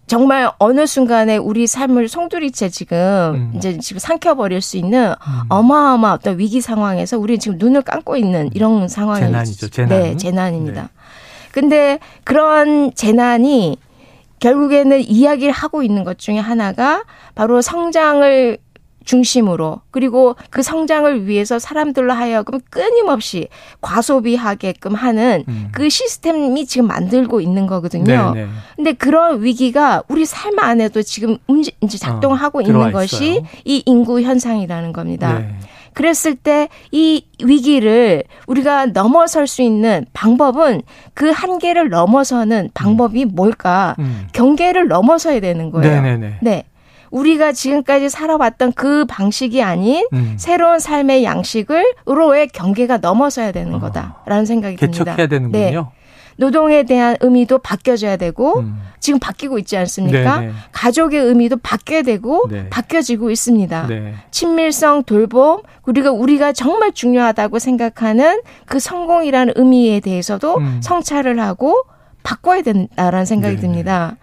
정말 0.05 0.51
어느 0.59 0.85
순간에 0.85 1.37
우리 1.37 1.65
삶을 1.67 2.09
송두리째 2.09 2.69
지금 2.69 2.97
음. 3.35 3.53
이제 3.55 3.77
지금 3.79 3.99
삼켜버릴 3.99 4.61
수 4.61 4.77
있는 4.77 5.09
음. 5.09 5.41
어마어마 5.49 6.11
어떤 6.11 6.37
위기 6.37 6.61
상황에서 6.61 7.17
우리는 7.17 7.39
지금 7.39 7.57
눈을 7.57 7.81
감고 7.81 8.17
있는 8.17 8.49
이런 8.53 8.87
상황이 8.87 9.21
재난이죠. 9.21 9.69
재난. 9.69 9.89
네, 9.89 10.17
재난입니다. 10.17 10.81
네. 10.83 10.87
근데 11.51 11.99
그런 12.23 12.93
재난이 12.93 13.77
결국에는 14.39 14.99
이야기를 15.01 15.51
하고 15.51 15.81
있는 15.81 16.03
것 16.03 16.19
중에 16.19 16.37
하나가 16.37 17.03
바로 17.33 17.61
성장을 17.61 18.57
중심으로 19.07 19.81
그리고 19.89 20.35
그 20.49 20.61
성장을 20.61 21.27
위해서 21.27 21.57
사람들로 21.57 22.13
하여금 22.13 22.59
끊임없이 22.69 23.47
과소비하게끔 23.81 24.93
하는 24.93 25.43
음. 25.47 25.69
그 25.71 25.89
시스템이 25.89 26.65
지금 26.65 26.87
만들고 26.87 27.41
있는 27.41 27.65
거거든요. 27.65 28.33
네네. 28.33 28.45
네. 28.45 28.51
근데 28.75 28.93
그런 28.93 29.41
위기가 29.41 30.03
우리 30.09 30.25
삶 30.25 30.59
안에도 30.59 31.01
지금 31.01 31.37
움직 31.47 31.75
이제 31.81 31.97
작동하고 31.97 32.59
어, 32.59 32.61
있는 32.61 32.91
것이 32.91 33.31
있어요. 33.31 33.45
이 33.65 33.81
인구 33.85 34.21
현상이라는 34.21 34.93
겁니다. 34.93 35.39
네. 35.39 35.55
그랬을 35.93 36.35
때 36.35 36.67
이 36.91 37.25
위기를 37.43 38.23
우리가 38.47 38.87
넘어설 38.87 39.47
수 39.47 39.61
있는 39.61 40.05
방법은 40.13 40.81
그 41.13 41.29
한계를 41.31 41.89
넘어서는 41.89 42.69
방법이 42.73 43.25
뭘까? 43.25 43.95
음. 43.99 44.27
경계를 44.33 44.87
넘어서야 44.87 45.39
되는 45.39 45.71
거예요. 45.71 46.01
네네네. 46.01 46.37
네. 46.41 46.63
우리가 47.11 47.51
지금까지 47.51 48.09
살아왔던 48.09 48.73
그 48.73 49.05
방식이 49.05 49.61
아닌 49.63 50.05
음. 50.13 50.35
새로운 50.37 50.79
삶의 50.79 51.23
양식을로의 51.23 52.49
경계가 52.49 52.97
넘어서야 52.97 53.51
되는 53.51 53.75
어. 53.75 53.79
거다라는 53.79 54.45
생각이 54.45 54.75
듭니다. 54.77 55.03
개척해야 55.03 55.27
되는군요. 55.27 55.91
네. 55.91 55.97
노동에 56.37 56.83
대한 56.83 57.17
의미도 57.19 57.59
바뀌어져야 57.59 58.15
되고 58.17 58.59
음. 58.59 58.79
지금 58.99 59.19
바뀌고 59.19 59.57
있지 59.59 59.75
않습니까? 59.77 60.39
네네. 60.39 60.47
네. 60.47 60.53
가족의 60.71 61.19
의미도 61.19 61.57
바뀌어야 61.57 62.03
되고 62.03 62.47
네. 62.49 62.69
바뀌어지고 62.69 63.31
있습니다. 63.31 63.87
네. 63.87 64.13
친밀성, 64.31 65.03
돌봄 65.03 65.61
그리고 65.81 66.11
우리가 66.11 66.53
정말 66.53 66.91
중요하다고 66.93 67.59
생각하는 67.59 68.41
그 68.65 68.79
성공이라는 68.79 69.53
의미에 69.55 69.99
대해서도 69.99 70.57
음. 70.57 70.79
성찰을 70.83 71.39
하고 71.39 71.83
바꿔야 72.21 72.61
된다라는 72.61 73.25
생각이 73.25 73.55
네네. 73.55 73.61
듭니다. 73.67 74.17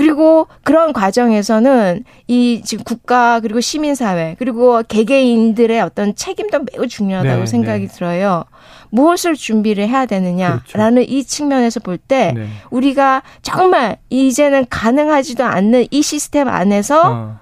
그리고 0.00 0.46
그런 0.64 0.94
과정에서는 0.94 2.04
이 2.26 2.62
지금 2.64 2.84
국가 2.84 3.40
그리고 3.40 3.60
시민사회 3.60 4.34
그리고 4.38 4.82
개개인들의 4.82 5.78
어떤 5.82 6.14
책임도 6.14 6.60
매우 6.72 6.86
중요하다고 6.88 7.40
네, 7.40 7.46
생각이 7.46 7.86
네. 7.86 7.94
들어요. 7.94 8.44
무엇을 8.88 9.36
준비를 9.36 9.88
해야 9.88 10.06
되느냐라는 10.06 10.62
그렇죠. 10.66 11.00
이 11.00 11.22
측면에서 11.22 11.80
볼때 11.80 12.32
네. 12.34 12.48
우리가 12.70 13.22
정말 13.42 13.98
이제는 14.08 14.66
가능하지도 14.70 15.44
않는 15.44 15.88
이 15.90 16.00
시스템 16.00 16.48
안에서 16.48 17.02
어. 17.04 17.40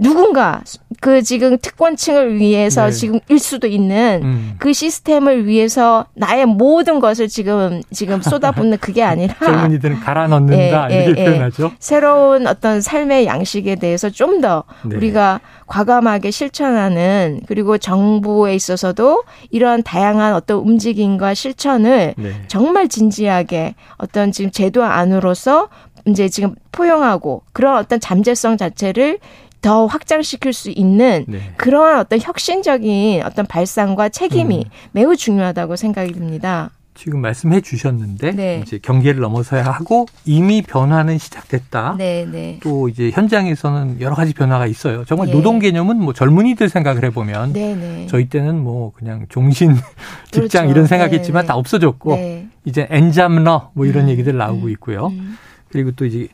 누군가 0.00 0.62
그 1.00 1.22
지금 1.22 1.58
특권층을 1.58 2.38
위해서 2.38 2.86
네. 2.86 2.90
지금 2.92 3.20
일 3.28 3.38
수도 3.38 3.66
있는 3.66 4.20
음. 4.22 4.54
그 4.58 4.72
시스템을 4.72 5.46
위해서 5.46 6.06
나의 6.14 6.46
모든 6.46 7.00
것을 7.00 7.28
지금 7.28 7.82
지금 7.92 8.20
쏟아붓는 8.22 8.78
그게 8.78 9.02
아니라 9.02 9.34
젊은이들은 9.44 10.00
갈아 10.00 10.26
넣는다 10.26 10.90
예, 10.90 11.04
이렇게 11.04 11.20
예, 11.20 11.24
예. 11.24 11.30
표현하죠. 11.30 11.72
새로운 11.78 12.46
어떤 12.46 12.80
삶의 12.80 13.26
양식에 13.26 13.76
대해서 13.76 14.10
좀더 14.10 14.64
네. 14.84 14.96
우리가 14.96 15.40
과감하게 15.66 16.30
실천하는 16.30 17.40
그리고 17.46 17.78
정부에 17.78 18.54
있어서도 18.54 19.22
이런 19.50 19.82
다양한 19.82 20.34
어떤 20.34 20.58
움직임과 20.58 21.34
실천을 21.34 22.14
네. 22.16 22.32
정말 22.48 22.88
진지하게 22.88 23.74
어떤 23.98 24.32
지금 24.32 24.50
제도 24.50 24.82
안으로서 24.84 25.68
이제 26.06 26.28
지금 26.28 26.54
포용하고 26.72 27.42
그런 27.52 27.76
어떤 27.76 28.00
잠재성 28.00 28.56
자체를 28.56 29.18
더 29.60 29.86
확장시킬 29.86 30.52
수 30.52 30.70
있는 30.70 31.24
네. 31.28 31.52
그러한 31.56 31.98
어떤 31.98 32.18
혁신적인 32.20 33.22
어떤 33.22 33.46
발상과 33.46 34.08
책임이 34.08 34.58
음. 34.58 34.70
매우 34.92 35.16
중요하다고 35.16 35.76
생각이 35.76 36.12
듭니다. 36.12 36.70
지금 36.94 37.20
말씀해 37.20 37.62
주셨는데 37.62 38.32
네. 38.32 38.62
이제 38.62 38.78
경계를 38.78 39.20
넘어서야 39.20 39.64
하고 39.64 40.06
이미 40.26 40.60
변화는 40.60 41.16
시작됐다. 41.16 41.94
네, 41.96 42.26
네. 42.30 42.58
또 42.62 42.88
이제 42.88 43.10
현장에서는 43.10 44.00
여러 44.02 44.14
가지 44.14 44.34
변화가 44.34 44.66
있어요. 44.66 45.04
정말 45.06 45.28
예. 45.28 45.32
노동 45.32 45.60
개념은 45.60 45.96
뭐 45.96 46.12
젊은이들 46.12 46.68
생각을 46.68 47.04
해보면 47.04 47.54
네, 47.54 47.74
네. 47.74 48.06
저희 48.10 48.28
때는 48.28 48.62
뭐 48.62 48.92
그냥 48.92 49.24
종신 49.30 49.74
직장 50.30 50.64
그렇죠. 50.64 50.70
이런 50.70 50.86
생각했지만 50.86 51.44
네, 51.44 51.46
다 51.46 51.56
없어졌고 51.56 52.18
이제 52.66 52.86
엔잡러 52.90 53.70
뭐 53.72 53.86
이런 53.86 54.04
음, 54.04 54.08
얘기들 54.10 54.36
나오고 54.36 54.66
음, 54.66 54.70
있고요. 54.70 55.06
음. 55.06 55.38
그리고 55.70 55.92
또 55.92 56.04
이제 56.04 56.28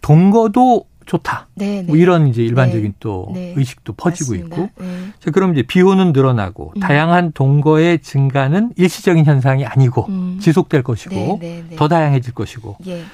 동거도 0.00 0.86
좋다. 1.06 1.48
네, 1.54 1.82
뭐 1.82 1.96
네. 1.96 2.02
이런 2.02 2.26
이제 2.26 2.42
일반적인 2.42 2.92
네. 2.92 2.96
또 3.00 3.30
네. 3.32 3.54
의식도 3.56 3.94
퍼지고 3.94 4.32
맞습니다. 4.32 4.56
있고. 4.56 4.70
네. 4.82 5.12
자, 5.20 5.30
그럼 5.30 5.52
이제 5.52 5.62
비호는 5.62 6.12
늘어나고 6.12 6.74
음. 6.76 6.80
다양한 6.80 7.32
동거의 7.32 8.00
증가는 8.00 8.72
일시적인 8.76 9.24
현상이 9.24 9.64
아니고 9.64 10.06
음. 10.08 10.38
지속될 10.40 10.82
것이고 10.82 11.38
네, 11.40 11.64
더 11.76 11.88
다양해질 11.88 12.34
것이고. 12.34 12.76
예. 12.86 13.04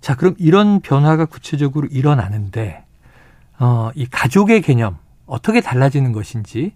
자, 0.00 0.14
그럼 0.14 0.34
이런 0.38 0.80
변화가 0.80 1.24
구체적으로 1.24 1.88
일어나는데 1.90 2.84
어, 3.58 3.90
이 3.94 4.06
가족의 4.06 4.62
개념 4.62 4.98
어떻게 5.26 5.60
달라지는 5.60 6.12
것인지 6.12 6.72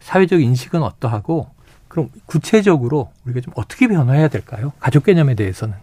사회적 0.00 0.40
인식은 0.40 0.82
어떠하고 0.82 1.48
그럼 1.88 2.10
구체적으로 2.26 3.10
우리가 3.24 3.40
좀 3.40 3.54
어떻게 3.56 3.88
변화해야 3.88 4.28
될까요? 4.28 4.72
가족 4.78 5.04
개념에 5.04 5.34
대해서는. 5.34 5.74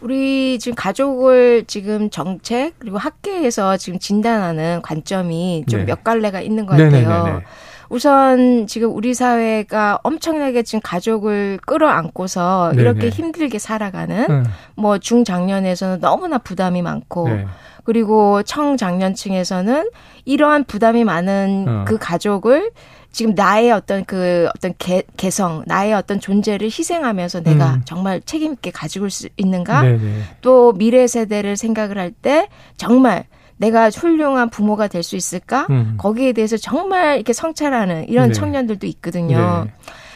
우리 0.00 0.58
지금 0.58 0.74
가족을 0.74 1.64
지금 1.66 2.10
정책 2.10 2.74
그리고 2.78 2.98
학계에서 2.98 3.76
지금 3.76 3.98
진단하는 3.98 4.82
관점이 4.82 5.64
좀몇 5.68 5.86
네. 5.86 6.02
갈래가 6.02 6.40
있는 6.40 6.66
것 6.66 6.72
같아요. 6.72 6.90
네네네네. 6.90 7.44
우선 7.88 8.66
지금 8.66 8.94
우리 8.94 9.14
사회가 9.14 10.00
엄청나게 10.02 10.62
지금 10.62 10.80
가족을 10.82 11.58
끌어안고서 11.64 12.72
네네. 12.74 12.82
이렇게 12.82 13.08
힘들게 13.08 13.58
살아가는 13.58 14.26
음. 14.28 14.44
뭐 14.74 14.98
중장년에서는 14.98 16.00
너무나 16.00 16.38
부담이 16.38 16.82
많고 16.82 17.28
네. 17.28 17.46
그리고 17.84 18.42
청장년층에서는 18.42 19.90
이러한 20.24 20.64
부담이 20.64 21.04
많은 21.04 21.66
어. 21.68 21.84
그 21.86 21.98
가족을 21.98 22.72
지금 23.16 23.34
나의 23.34 23.72
어떤 23.72 24.04
그 24.04 24.46
어떤 24.54 24.74
개, 24.76 25.02
개성, 25.16 25.64
나의 25.66 25.94
어떤 25.94 26.20
존재를 26.20 26.66
희생하면서 26.66 27.40
내가 27.44 27.76
음. 27.76 27.82
정말 27.86 28.20
책임 28.20 28.52
있게 28.52 28.70
가지고 28.70 29.08
수 29.08 29.30
있는가? 29.38 29.80
네네. 29.80 30.20
또 30.42 30.74
미래 30.74 31.06
세대를 31.06 31.56
생각을 31.56 31.96
할 31.96 32.12
때 32.12 32.48
정말 32.76 33.24
내가 33.56 33.88
훌륭한 33.88 34.50
부모가 34.50 34.88
될 34.88 35.02
수 35.02 35.16
있을까? 35.16 35.66
음. 35.70 35.94
거기에 35.96 36.34
대해서 36.34 36.58
정말 36.58 37.16
이렇게 37.16 37.32
성찰하는 37.32 38.06
이런 38.10 38.28
네. 38.28 38.34
청년들도 38.34 38.86
있거든요. 38.86 39.64
네. 39.64 39.72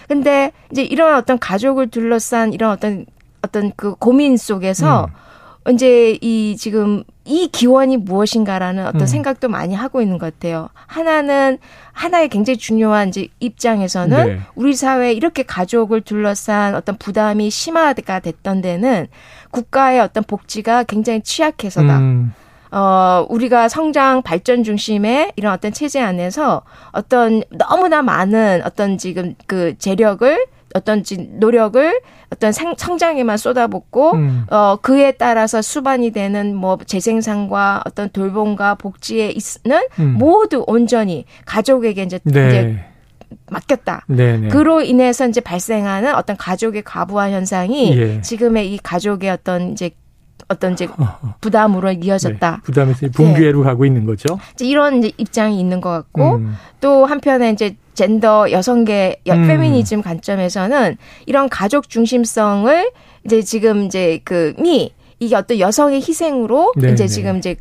근데 0.06 0.52
이제 0.70 0.82
이런 0.82 1.16
어떤 1.16 1.38
가족을 1.38 1.88
둘러싼 1.88 2.52
이런 2.52 2.70
어떤 2.70 3.06
어떤 3.40 3.72
그 3.76 3.94
고민 3.94 4.36
속에서 4.36 5.04
음. 5.06 5.14
이제 5.68 6.18
이 6.22 6.56
지금 6.58 7.04
이 7.24 7.48
기원이 7.48 7.98
무엇인가라는 7.98 8.86
어떤 8.86 9.02
음. 9.02 9.06
생각도 9.06 9.48
많이 9.48 9.74
하고 9.74 10.00
있는 10.00 10.18
것 10.18 10.32
같아요. 10.32 10.68
하나는 10.86 11.58
하나의 11.92 12.28
굉장히 12.28 12.56
중요한 12.56 13.08
이제 13.08 13.28
입장에서는 13.40 14.26
네. 14.26 14.40
우리 14.54 14.74
사회 14.74 15.12
이렇게 15.12 15.42
가족을 15.42 16.00
둘러싼 16.00 16.74
어떤 16.74 16.96
부담이 16.96 17.50
심화가 17.50 18.20
됐던 18.20 18.62
데는 18.62 19.08
국가의 19.50 20.00
어떤 20.00 20.24
복지가 20.24 20.84
굉장히 20.84 21.20
취약해서다. 21.20 21.98
음. 21.98 22.32
어, 22.72 23.26
우리가 23.28 23.68
성장 23.68 24.22
발전 24.22 24.62
중심의 24.62 25.32
이런 25.36 25.52
어떤 25.52 25.72
체제 25.72 26.00
안에서 26.00 26.62
어떤 26.92 27.42
너무나 27.50 28.00
많은 28.00 28.62
어떤 28.64 28.96
지금 28.96 29.34
그 29.46 29.76
재력을 29.78 30.46
어떤 30.74 31.02
노력을 31.38 32.00
어떤 32.32 32.52
생, 32.52 32.74
성장에만 32.76 33.36
쏟아붓고 33.36 34.12
음. 34.12 34.46
어 34.50 34.76
그에 34.80 35.12
따라서 35.12 35.62
수반이 35.62 36.10
되는 36.12 36.54
뭐 36.54 36.78
재생산과 36.84 37.82
어떤 37.86 38.08
돌봄과 38.10 38.76
복지에 38.76 39.30
있는 39.30 39.82
음. 39.98 40.14
모두 40.18 40.64
온전히 40.66 41.24
가족에게 41.44 42.02
이제, 42.02 42.20
네. 42.24 42.48
이제 42.48 42.84
맡겼다. 43.50 44.06
네네. 44.08 44.36
네. 44.38 44.48
그로 44.48 44.82
인해서 44.82 45.26
이제 45.26 45.40
발생하는 45.40 46.14
어떤 46.14 46.36
가족의 46.36 46.82
과부하 46.82 47.30
현상이 47.30 47.96
예. 47.96 48.20
지금의 48.20 48.72
이 48.72 48.78
가족의 48.78 49.30
어떤 49.30 49.72
이제 49.72 49.90
어떤 50.48 50.72
이제 50.72 50.88
부담으로 51.40 51.92
이어졌다. 51.92 52.50
네, 52.50 52.56
부담에서 52.62 53.08
붕괴로 53.12 53.60
네. 53.60 53.64
가고 53.64 53.84
있는 53.84 54.04
거죠. 54.04 54.38
이제 54.54 54.66
이런 54.66 54.98
이제 54.98 55.12
입장이 55.16 55.58
있는 55.58 55.80
것 55.80 55.90
같고 55.90 56.36
음. 56.36 56.54
또 56.80 57.06
한편에 57.06 57.50
이제 57.50 57.76
젠더 57.94 58.50
여성계 58.50 59.22
음. 59.28 59.46
페미니즘 59.46 60.02
관점에서는 60.02 60.96
이런 61.26 61.48
가족 61.48 61.88
중심성을 61.88 62.90
이제 63.24 63.42
지금 63.42 63.84
이제 63.84 64.20
그 64.24 64.54
미 64.58 64.92
이게 65.20 65.36
어떤 65.36 65.58
여성의 65.58 66.00
희생으로 66.00 66.72
네 66.76 66.92
이제 66.92 67.04
네. 67.04 67.08
지금 67.08 67.36
이제 67.36 67.56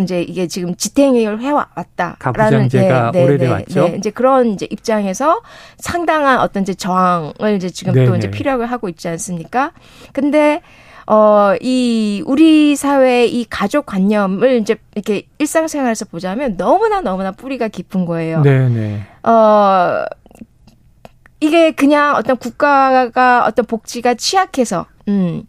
이제 0.00 0.22
이게 0.22 0.46
지금 0.46 0.74
지탱을 0.74 1.40
해왔다라는 1.40 2.68
네, 2.68 3.10
네, 3.12 3.24
오래돼 3.24 3.46
왔죠. 3.48 3.88
네, 3.88 3.96
이제 3.98 4.10
그런 4.10 4.52
이제 4.52 4.66
입장에서 4.70 5.42
상당한 5.78 6.40
어떤 6.40 6.62
이제 6.62 6.74
저항을 6.74 7.56
이제 7.56 7.68
지금 7.70 7.92
네네. 7.92 8.06
또 8.06 8.16
이제 8.16 8.30
필요을 8.30 8.66
하고 8.66 8.88
있지 8.88 9.08
않습니까? 9.08 9.72
근데 10.12 10.62
어, 11.08 11.54
이, 11.60 12.22
우리 12.26 12.74
사회의 12.74 13.32
이 13.32 13.44
가족 13.48 13.86
관념을 13.86 14.60
이제 14.60 14.76
이렇게 14.94 15.26
일상생활에서 15.38 16.06
보자면 16.06 16.56
너무나 16.56 17.00
너무나 17.00 17.30
뿌리가 17.30 17.68
깊은 17.68 18.06
거예요. 18.06 18.42
네 18.42 18.68
네. 18.68 19.02
어, 19.22 20.04
이게 21.40 21.70
그냥 21.70 22.16
어떤 22.16 22.36
국가가 22.36 23.44
어떤 23.46 23.66
복지가 23.66 24.14
취약해서, 24.14 24.86
음, 25.06 25.44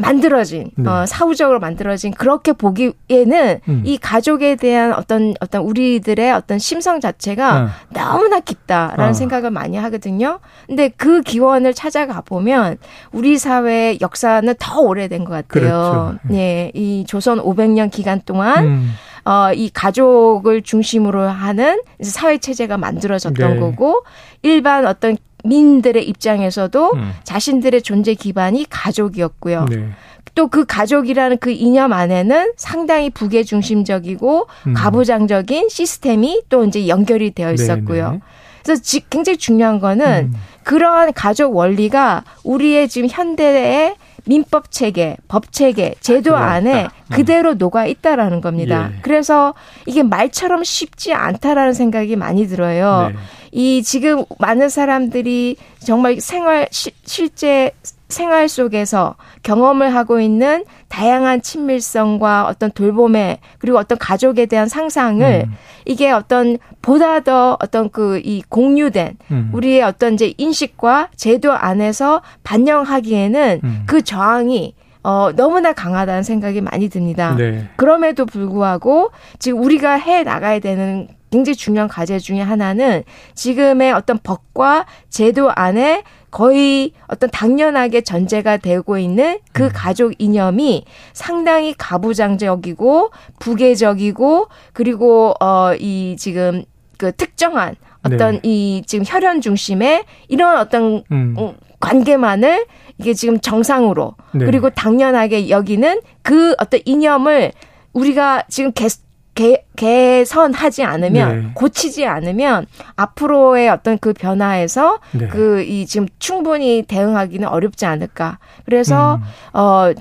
만들어진 0.00 0.70
네. 0.76 0.88
어, 0.88 1.06
사후적으로 1.06 1.60
만들어진 1.60 2.12
그렇게 2.12 2.52
보기에는 2.52 3.60
음. 3.68 3.82
이 3.84 3.98
가족에 3.98 4.56
대한 4.56 4.92
어떤 4.92 5.34
어떤 5.40 5.62
우리들의 5.62 6.32
어떤 6.32 6.58
심성 6.58 7.00
자체가 7.00 7.62
어. 7.62 7.68
너무나 7.90 8.40
깊다라는 8.40 9.10
어. 9.10 9.12
생각을 9.12 9.50
많이 9.50 9.76
하거든요. 9.76 10.40
근데 10.66 10.88
그 10.88 11.22
기원을 11.22 11.74
찾아가 11.74 12.20
보면 12.20 12.78
우리 13.12 13.38
사회의 13.38 13.98
역사는 14.00 14.54
더 14.58 14.80
오래된 14.80 15.24
것 15.24 15.30
같아요. 15.30 15.46
그렇죠. 15.48 16.18
예, 16.32 16.70
이 16.74 17.04
조선 17.06 17.38
500년 17.38 17.90
기간 17.90 18.20
동안 18.24 18.64
음. 18.64 18.92
어, 19.24 19.52
이 19.52 19.70
가족을 19.70 20.62
중심으로 20.62 21.22
하는 21.28 21.82
사회 22.02 22.38
체제가 22.38 22.76
만들어졌던 22.78 23.54
네. 23.54 23.60
거고 23.60 24.02
일반 24.42 24.86
어떤 24.86 25.16
민들의 25.44 26.06
입장에서도 26.08 26.92
음. 26.94 27.12
자신들의 27.24 27.82
존재 27.82 28.14
기반이 28.14 28.66
가족이었고요. 28.68 29.66
네. 29.70 29.88
또그 30.34 30.64
가족이라는 30.66 31.38
그 31.40 31.50
이념 31.50 31.92
안에는 31.92 32.52
상당히 32.56 33.10
부계 33.10 33.42
중심적이고 33.42 34.46
음. 34.68 34.74
가부장적인 34.74 35.68
시스템이 35.68 36.42
또 36.48 36.64
이제 36.64 36.88
연결이 36.88 37.32
되어 37.32 37.52
있었고요. 37.52 38.04
네네. 38.04 38.16
네. 38.16 38.20
그래서 38.62 38.82
지, 38.82 39.08
굉장히 39.08 39.38
중요한 39.38 39.80
거는 39.80 40.30
음. 40.32 40.40
그러한 40.62 41.12
가족 41.14 41.56
원리가 41.56 42.24
우리의 42.44 42.88
지금 42.88 43.08
현대의 43.10 43.96
민법 44.26 44.70
체계, 44.70 45.16
법 45.28 45.50
체계, 45.50 45.94
제도 46.00 46.36
아, 46.36 46.52
안에 46.52 46.84
음. 46.84 46.88
그대로 47.10 47.54
녹아 47.54 47.86
있다라는 47.86 48.40
겁니다. 48.40 48.90
예. 48.92 48.98
그래서 49.02 49.54
이게 49.86 50.02
말처럼 50.02 50.62
쉽지 50.62 51.14
않다라는 51.14 51.72
생각이 51.72 52.16
많이 52.16 52.46
들어요. 52.46 53.10
네. 53.12 53.18
이 53.52 53.82
지금 53.82 54.24
많은 54.38 54.68
사람들이 54.68 55.56
정말 55.80 56.20
생활 56.20 56.68
시, 56.70 56.90
실제 57.04 57.72
생활 58.08 58.48
속에서 58.48 59.14
경험을 59.44 59.94
하고 59.94 60.20
있는 60.20 60.64
다양한 60.88 61.42
친밀성과 61.42 62.46
어떤 62.46 62.72
돌봄에 62.72 63.38
그리고 63.58 63.78
어떤 63.78 63.98
가족에 63.98 64.46
대한 64.46 64.66
상상을 64.68 65.44
음. 65.46 65.52
이게 65.84 66.10
어떤 66.10 66.58
보다 66.82 67.20
더 67.20 67.56
어떤 67.60 67.88
그 67.90 68.20
이 68.24 68.42
공유된 68.48 69.16
음. 69.30 69.50
우리의 69.52 69.82
어떤 69.82 70.14
이제 70.14 70.34
인식과 70.36 71.10
제도 71.16 71.52
안에서 71.52 72.22
반영하기에는 72.42 73.60
음. 73.62 73.82
그 73.86 74.02
저항이 74.02 74.74
어, 75.02 75.30
너무나 75.34 75.72
강하다는 75.72 76.22
생각이 76.22 76.60
많이 76.60 76.88
듭니다. 76.88 77.34
네. 77.36 77.68
그럼에도 77.76 78.26
불구하고 78.26 79.10
지금 79.38 79.62
우리가 79.62 79.94
해 79.94 80.22
나가야 80.22 80.58
되는 80.58 81.08
굉장히 81.30 81.56
중요한 81.56 81.88
과제 81.88 82.18
중의 82.18 82.44
하나는 82.44 83.04
지금의 83.34 83.92
어떤 83.92 84.18
법과 84.18 84.86
제도 85.08 85.50
안에 85.50 86.02
거의 86.30 86.92
어떤 87.08 87.28
당연하게 87.30 88.02
전제가 88.02 88.56
되고 88.58 88.98
있는 88.98 89.38
그 89.52 89.64
음. 89.64 89.70
가족 89.72 90.14
이념이 90.18 90.84
상당히 91.12 91.74
가부장적이고 91.76 93.10
부계적이고 93.40 94.48
그리고 94.72 95.34
어 95.40 95.74
이 95.80 96.16
지금 96.18 96.64
그 96.96 97.12
특정한 97.12 97.76
어떤 98.02 98.34
네. 98.34 98.40
이 98.42 98.82
지금 98.86 99.04
혈연 99.06 99.40
중심의 99.40 100.04
이런 100.28 100.58
어떤 100.58 101.02
음. 101.10 101.34
어, 101.38 101.54
관계만을 101.80 102.66
이게 102.98 103.14
지금 103.14 103.40
정상으로 103.40 104.14
네. 104.32 104.44
그리고 104.44 104.70
당연하게 104.70 105.48
여기는 105.48 106.00
그 106.22 106.54
어떤 106.58 106.80
이념을 106.84 107.52
우리가 107.92 108.44
지금 108.48 108.72
계속 108.72 109.02
개, 109.34 109.64
개선하지 109.80 110.84
않으면 110.84 111.40
네. 111.40 111.50
고치지 111.54 112.04
않으면 112.04 112.66
앞으로의 112.96 113.70
어떤 113.70 113.98
그 113.98 114.12
변화에서 114.12 114.98
네. 115.12 115.26
그이 115.28 115.86
지금 115.86 116.06
충분히 116.18 116.84
대응하기는 116.86 117.48
어렵지 117.48 117.86
않을까. 117.86 118.38
그래서 118.66 119.14
음. 119.14 119.22
어 119.54 119.92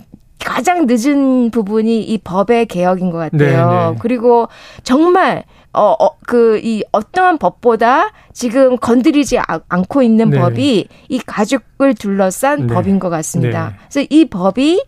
가장 0.44 0.86
늦은 0.86 1.52
부분이 1.52 2.02
이 2.04 2.18
법의 2.18 2.66
개혁인 2.66 3.10
것 3.10 3.20
같아요. 3.20 3.70
네, 3.70 3.92
네. 3.92 3.98
그리고 4.02 4.50
정말 4.84 5.44
어, 5.72 5.96
어, 6.00 6.18
그, 6.26 6.60
이 6.64 6.84
어떠한 6.92 7.38
법보다 7.38 8.12
지금 8.34 8.76
건드리지 8.78 9.38
아, 9.38 9.60
않고 9.70 10.02
있는 10.02 10.32
네. 10.32 10.40
법이 10.40 10.88
이 11.10 11.20
가족을 11.20 11.94
둘러싼 11.94 12.66
네. 12.66 12.74
법인 12.74 13.00
것 13.00 13.10
같습니다. 13.10 13.70
네. 13.70 13.76
그래서 13.88 14.08
이 14.10 14.26
법이 14.26 14.84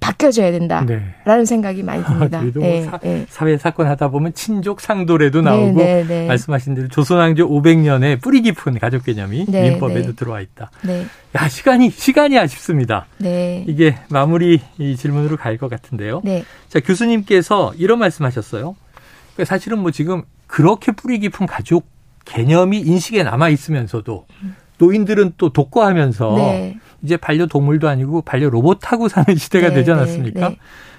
바뀌어져야 0.00 0.52
된다라는 0.52 0.86
네. 1.24 1.44
생각이 1.44 1.82
많이 1.82 2.04
듭니다. 2.04 2.40
그래도 2.40 2.60
뭐 2.60 2.68
네, 2.68 2.84
사, 2.84 2.98
네. 2.98 3.26
사회 3.28 3.56
사건 3.56 3.88
하다 3.88 4.08
보면 4.08 4.34
친족 4.34 4.80
상도례도 4.80 5.42
나오고 5.42 5.78
네, 5.78 6.04
네, 6.06 6.26
말씀하신 6.28 6.74
대로 6.74 6.88
조선왕조 6.88 7.48
500년의 7.48 8.20
뿌리 8.22 8.42
깊은 8.42 8.78
가족 8.78 9.04
개념이 9.04 9.46
민법에도 9.48 10.14
들어와 10.14 10.40
있다. 10.40 10.70
야 11.36 11.48
시간이 11.48 11.90
시간이 11.90 12.38
아쉽습니다. 12.38 13.06
이게 13.66 13.96
마무리 14.10 14.60
이 14.78 14.96
질문으로 14.96 15.36
갈 15.36 15.56
것 15.58 15.68
같은데요. 15.68 16.22
자 16.68 16.80
교수님께서 16.80 17.72
이런 17.76 17.98
말씀하셨어요. 17.98 18.76
그러니까 19.34 19.44
사실은 19.48 19.78
뭐 19.80 19.90
지금 19.90 20.22
그렇게 20.46 20.92
뿌리 20.92 21.18
깊은 21.18 21.46
가족 21.46 21.86
개념이 22.26 22.80
인식에 22.80 23.22
남아 23.22 23.48
있으면서도 23.48 24.26
노인들은 24.78 25.34
또 25.36 25.52
독거하면서 25.52 26.34
네. 26.36 26.78
이제 27.02 27.16
반려동물도 27.16 27.88
아니고 27.88 28.22
반려 28.22 28.48
로봇 28.48 28.78
타고 28.80 29.08
사는 29.08 29.34
시대가 29.36 29.68
네, 29.68 29.76
되지 29.76 29.90
네, 29.90 29.96
않았습니까? 29.96 30.48
네, 30.50 30.58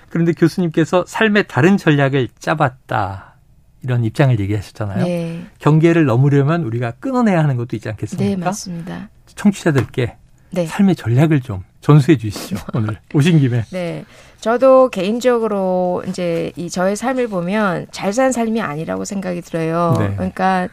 그런데 0.10 0.34
교수님께서 0.34 1.06
삶의 1.08 1.48
다른 1.48 1.78
전략을 1.78 2.30
짜봤다. 2.40 3.36
이런 3.84 4.04
입장을 4.04 4.38
얘기하셨잖아요. 4.40 5.06
네. 5.06 5.46
경계를 5.60 6.06
넘으려면 6.06 6.64
우리가 6.64 6.92
끊어내야 7.00 7.40
하는 7.40 7.58
것도 7.58 7.76
있지 7.76 7.88
않겠습니까? 7.90 8.30
네, 8.30 8.36
맞습니다. 8.36 9.10
청취자들께 9.36 10.18
네. 10.62 10.66
삶의 10.68 10.96
전략을 10.96 11.42
좀 11.42 11.64
전수해 11.82 12.18
주시죠. 12.18 12.58
오늘 12.74 12.98
오신 13.14 13.40
김에. 13.40 13.64
네. 13.72 14.06
저도 14.40 14.90
개인적으로 14.90 16.04
이제 16.08 16.52
이 16.56 16.70
저의 16.70 16.96
삶을 16.96 17.28
보면 17.28 17.88
잘 17.92 18.14
산 18.14 18.32
삶이 18.32 18.62
아니라고 18.62 19.04
생각이 19.06 19.42
들어요. 19.42 19.96
네. 20.00 20.14
그러니까 20.16 20.68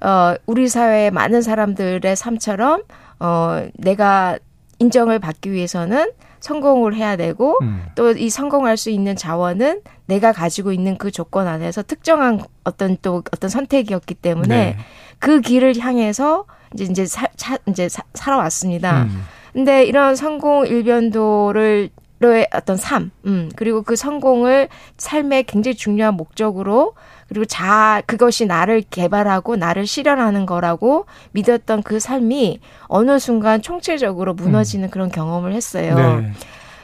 어 0.00 0.34
우리 0.46 0.68
사회의 0.68 1.10
많은 1.10 1.42
사람들의 1.42 2.16
삶처럼 2.16 2.82
어 3.20 3.66
내가 3.74 4.38
인정을 4.78 5.18
받기 5.18 5.50
위해서는 5.52 6.10
성공을 6.40 6.94
해야 6.94 7.16
되고 7.16 7.56
음. 7.62 7.84
또이 7.94 8.30
성공할 8.30 8.76
수 8.76 8.90
있는 8.90 9.16
자원은 9.16 9.82
내가 10.06 10.32
가지고 10.32 10.72
있는 10.72 10.96
그 10.96 11.10
조건 11.10 11.46
안에서 11.46 11.82
특정한 11.82 12.40
어떤 12.64 12.96
또 13.02 13.22
어떤 13.32 13.50
선택이었기 13.50 14.14
때문에 14.14 14.56
네. 14.56 14.76
그 15.18 15.40
길을 15.40 15.78
향해서 15.78 16.44
이제 16.74 16.84
이제 16.84 17.06
사, 17.06 17.26
차, 17.36 17.58
이제 17.66 17.88
사, 17.88 18.02
살아왔습니다. 18.14 19.04
음. 19.04 19.24
근데 19.52 19.84
이런 19.84 20.14
성공 20.16 20.66
일변도를 20.66 21.90
로의 22.20 22.48
어떤 22.52 22.76
삶, 22.76 23.10
음, 23.26 23.48
그리고 23.54 23.82
그 23.82 23.94
성공을 23.94 24.68
삶의 24.96 25.44
굉장히 25.44 25.76
중요한 25.76 26.14
목적으로 26.14 26.94
그리고 27.28 27.44
자, 27.44 28.02
그것이 28.06 28.46
나를 28.46 28.82
개발하고 28.88 29.56
나를 29.56 29.86
실현하는 29.86 30.46
거라고 30.46 31.06
믿었던 31.32 31.82
그 31.82 32.00
삶이 32.00 32.60
어느 32.86 33.18
순간 33.18 33.60
총체적으로 33.60 34.34
무너지는 34.34 34.88
음. 34.88 34.90
그런 34.90 35.10
경험을 35.10 35.52
했어요. 35.52 35.94
네. 35.94 36.32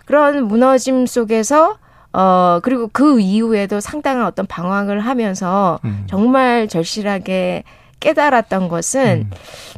그런 0.04 0.46
무너짐 0.46 1.07
속에서 1.07 1.78
어, 2.12 2.61
그리고 2.62 2.88
그 2.92 3.20
이후에도 3.20 3.80
상당한 3.80 4.26
어떤 4.26 4.46
방황을 4.46 5.00
하면서 5.00 5.80
음. 5.85 6.04
정말 6.07 6.68
절실하게 6.68 7.64
깨달았던 8.00 8.68
것은 8.68 9.26
음. 9.26 9.30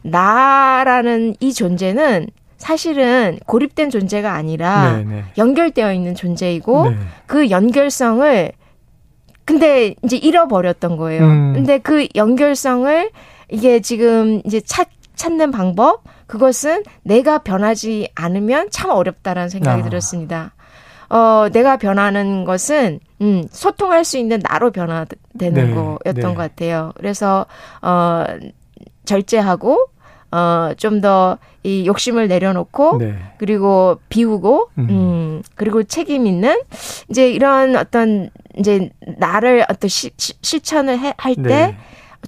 나라는 0.03 1.37
이 1.41 1.55
존재는 1.55 2.27
사실은 2.59 3.39
고립된 3.47 3.91
존재가 3.91 4.33
아니라 4.33 4.97
네네. 4.97 5.15
네. 5.15 5.25
연결되어 5.39 5.93
있는 5.93 6.15
존재이고 6.15 6.91
네. 6.91 6.97
그 7.27 7.51
연결성을 7.51 8.53
근데 9.47 9.95
이제 10.03 10.17
잃어버렸던 10.17 10.97
거예요. 10.99 11.23
음. 11.23 11.53
근데 11.55 11.79
그 11.79 12.07
연결성을 12.15 13.11
이게 13.51 13.81
지금 13.81 14.43
이제 14.45 14.61
찾, 14.61 14.89
찾는 15.15 15.53
방법 15.53 16.03
그것은 16.27 16.83
내가 17.05 17.39
변하지 17.39 18.11
않으면 18.15 18.69
참 18.71 18.91
어렵다라는 18.91 19.49
생각이 19.49 19.83
아. 19.83 19.85
들었습니다. 19.85 20.53
어, 21.09 21.49
내가 21.53 21.77
변하는 21.77 22.45
것은, 22.45 22.99
음, 23.21 23.45
소통할 23.53 24.05
수 24.05 24.19
있는 24.19 24.41
나로 24.43 24.73
변화되는 24.73 25.17
네, 25.39 25.73
거였던 25.73 26.15
네. 26.15 26.23
것 26.23 26.35
같아요. 26.35 26.93
그래서, 26.97 27.47
어, 27.81 28.25
절제하고, 29.05 29.87
어, 30.33 30.73
좀 30.77 31.01
더 31.01 31.39
이 31.67 31.85
욕심을 31.85 32.29
내려놓고 32.29 32.99
네. 32.99 33.19
그리고 33.39 33.99
비우고 34.09 34.71
음. 34.79 34.87
음. 34.89 35.43
그리고 35.57 35.83
책임 35.83 36.25
있는 36.25 36.61
이제 37.11 37.29
이런 37.29 37.75
어떤 37.75 38.31
이제 38.57 38.91
나를 39.19 39.67
어떤 39.69 39.89
시, 39.89 40.13
시, 40.17 40.35
실천을 40.43 40.97
할때 41.17 41.43
네. 41.43 41.77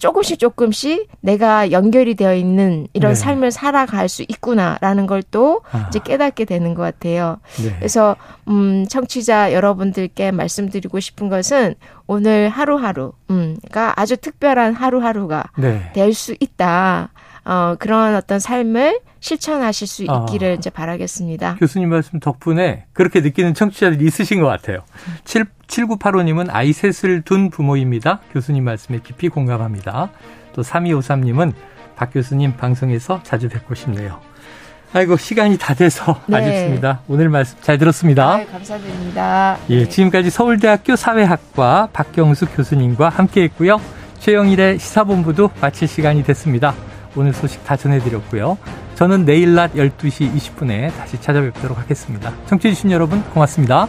조금씩 0.00 0.40
조금씩 0.40 1.06
내가 1.20 1.70
연결이 1.70 2.16
되어 2.16 2.34
있는 2.34 2.88
이런 2.94 3.12
네. 3.12 3.14
삶을 3.14 3.52
살아갈 3.52 4.08
수 4.08 4.24
있구나라는 4.26 5.06
걸또 5.06 5.60
아. 5.70 5.86
이제 5.88 6.00
깨닫게 6.04 6.44
되는 6.44 6.74
것 6.74 6.82
같아요. 6.82 7.38
네. 7.62 7.76
그래서 7.78 8.16
음 8.48 8.86
청취자 8.88 9.52
여러분들께 9.52 10.32
말씀드리고 10.32 10.98
싶은 10.98 11.28
것은 11.28 11.76
오늘 12.08 12.48
하루하루 12.48 13.12
음가 13.30 13.92
아주 13.94 14.16
특별한 14.16 14.74
하루하루가 14.74 15.44
네. 15.56 15.92
될수 15.94 16.34
있다. 16.40 17.10
어, 17.48 17.76
그런 17.78 18.14
어떤 18.14 18.38
삶을 18.38 19.00
실천하실 19.20 19.88
수 19.88 20.04
아. 20.08 20.26
있기를 20.28 20.50
아, 20.50 20.52
이제 20.52 20.68
바라겠습니다. 20.68 21.56
교수님 21.58 21.88
말씀 21.88 22.20
덕분에 22.20 22.84
그렇게 22.92 23.20
느끼는 23.20 23.54
청취자들이 23.54 24.04
있으신 24.04 24.40
것 24.40 24.46
같아요. 24.46 24.80
7, 25.24 25.46
7985님은 25.66 26.48
아이 26.50 26.74
셋을 26.74 27.22
둔 27.22 27.48
부모입니다. 27.48 28.20
교수님 28.34 28.64
말씀에 28.64 29.00
깊이 29.02 29.30
공감합니다. 29.30 30.10
또 30.52 30.62
3253님은 30.62 31.54
박 31.96 32.12
교수님 32.12 32.56
방송에서 32.56 33.20
자주 33.22 33.48
뵙고 33.48 33.74
싶네요. 33.74 34.20
아이고 34.92 35.16
시간이 35.16 35.56
다 35.56 35.72
돼서 35.74 36.20
네. 36.26 36.36
아쉽습니다. 36.38 37.00
오늘 37.08 37.30
말씀 37.30 37.58
잘 37.62 37.78
들었습니다. 37.78 38.34
아, 38.34 38.44
감사드립니다. 38.44 39.58
예, 39.70 39.84
네. 39.84 39.88
지금까지 39.88 40.28
서울대학교 40.28 40.96
사회학과 40.96 41.88
박경수 41.94 42.46
교수님과 42.46 43.08
함께했고요. 43.08 43.80
최영일의 44.18 44.78
시사본부도 44.78 45.50
마칠 45.60 45.88
시간이 45.88 46.24
됐습니다. 46.24 46.74
오늘 47.18 47.32
소식 47.32 47.64
다 47.64 47.76
전해드렸고요. 47.76 48.56
저는 48.94 49.24
내일 49.24 49.54
낮 49.54 49.74
12시 49.74 50.32
20분에 50.34 50.94
다시 50.96 51.20
찾아뵙도록 51.20 51.76
하겠습니다. 51.78 52.32
청취해주신 52.46 52.90
여러분 52.92 53.22
고맙습니다. 53.24 53.88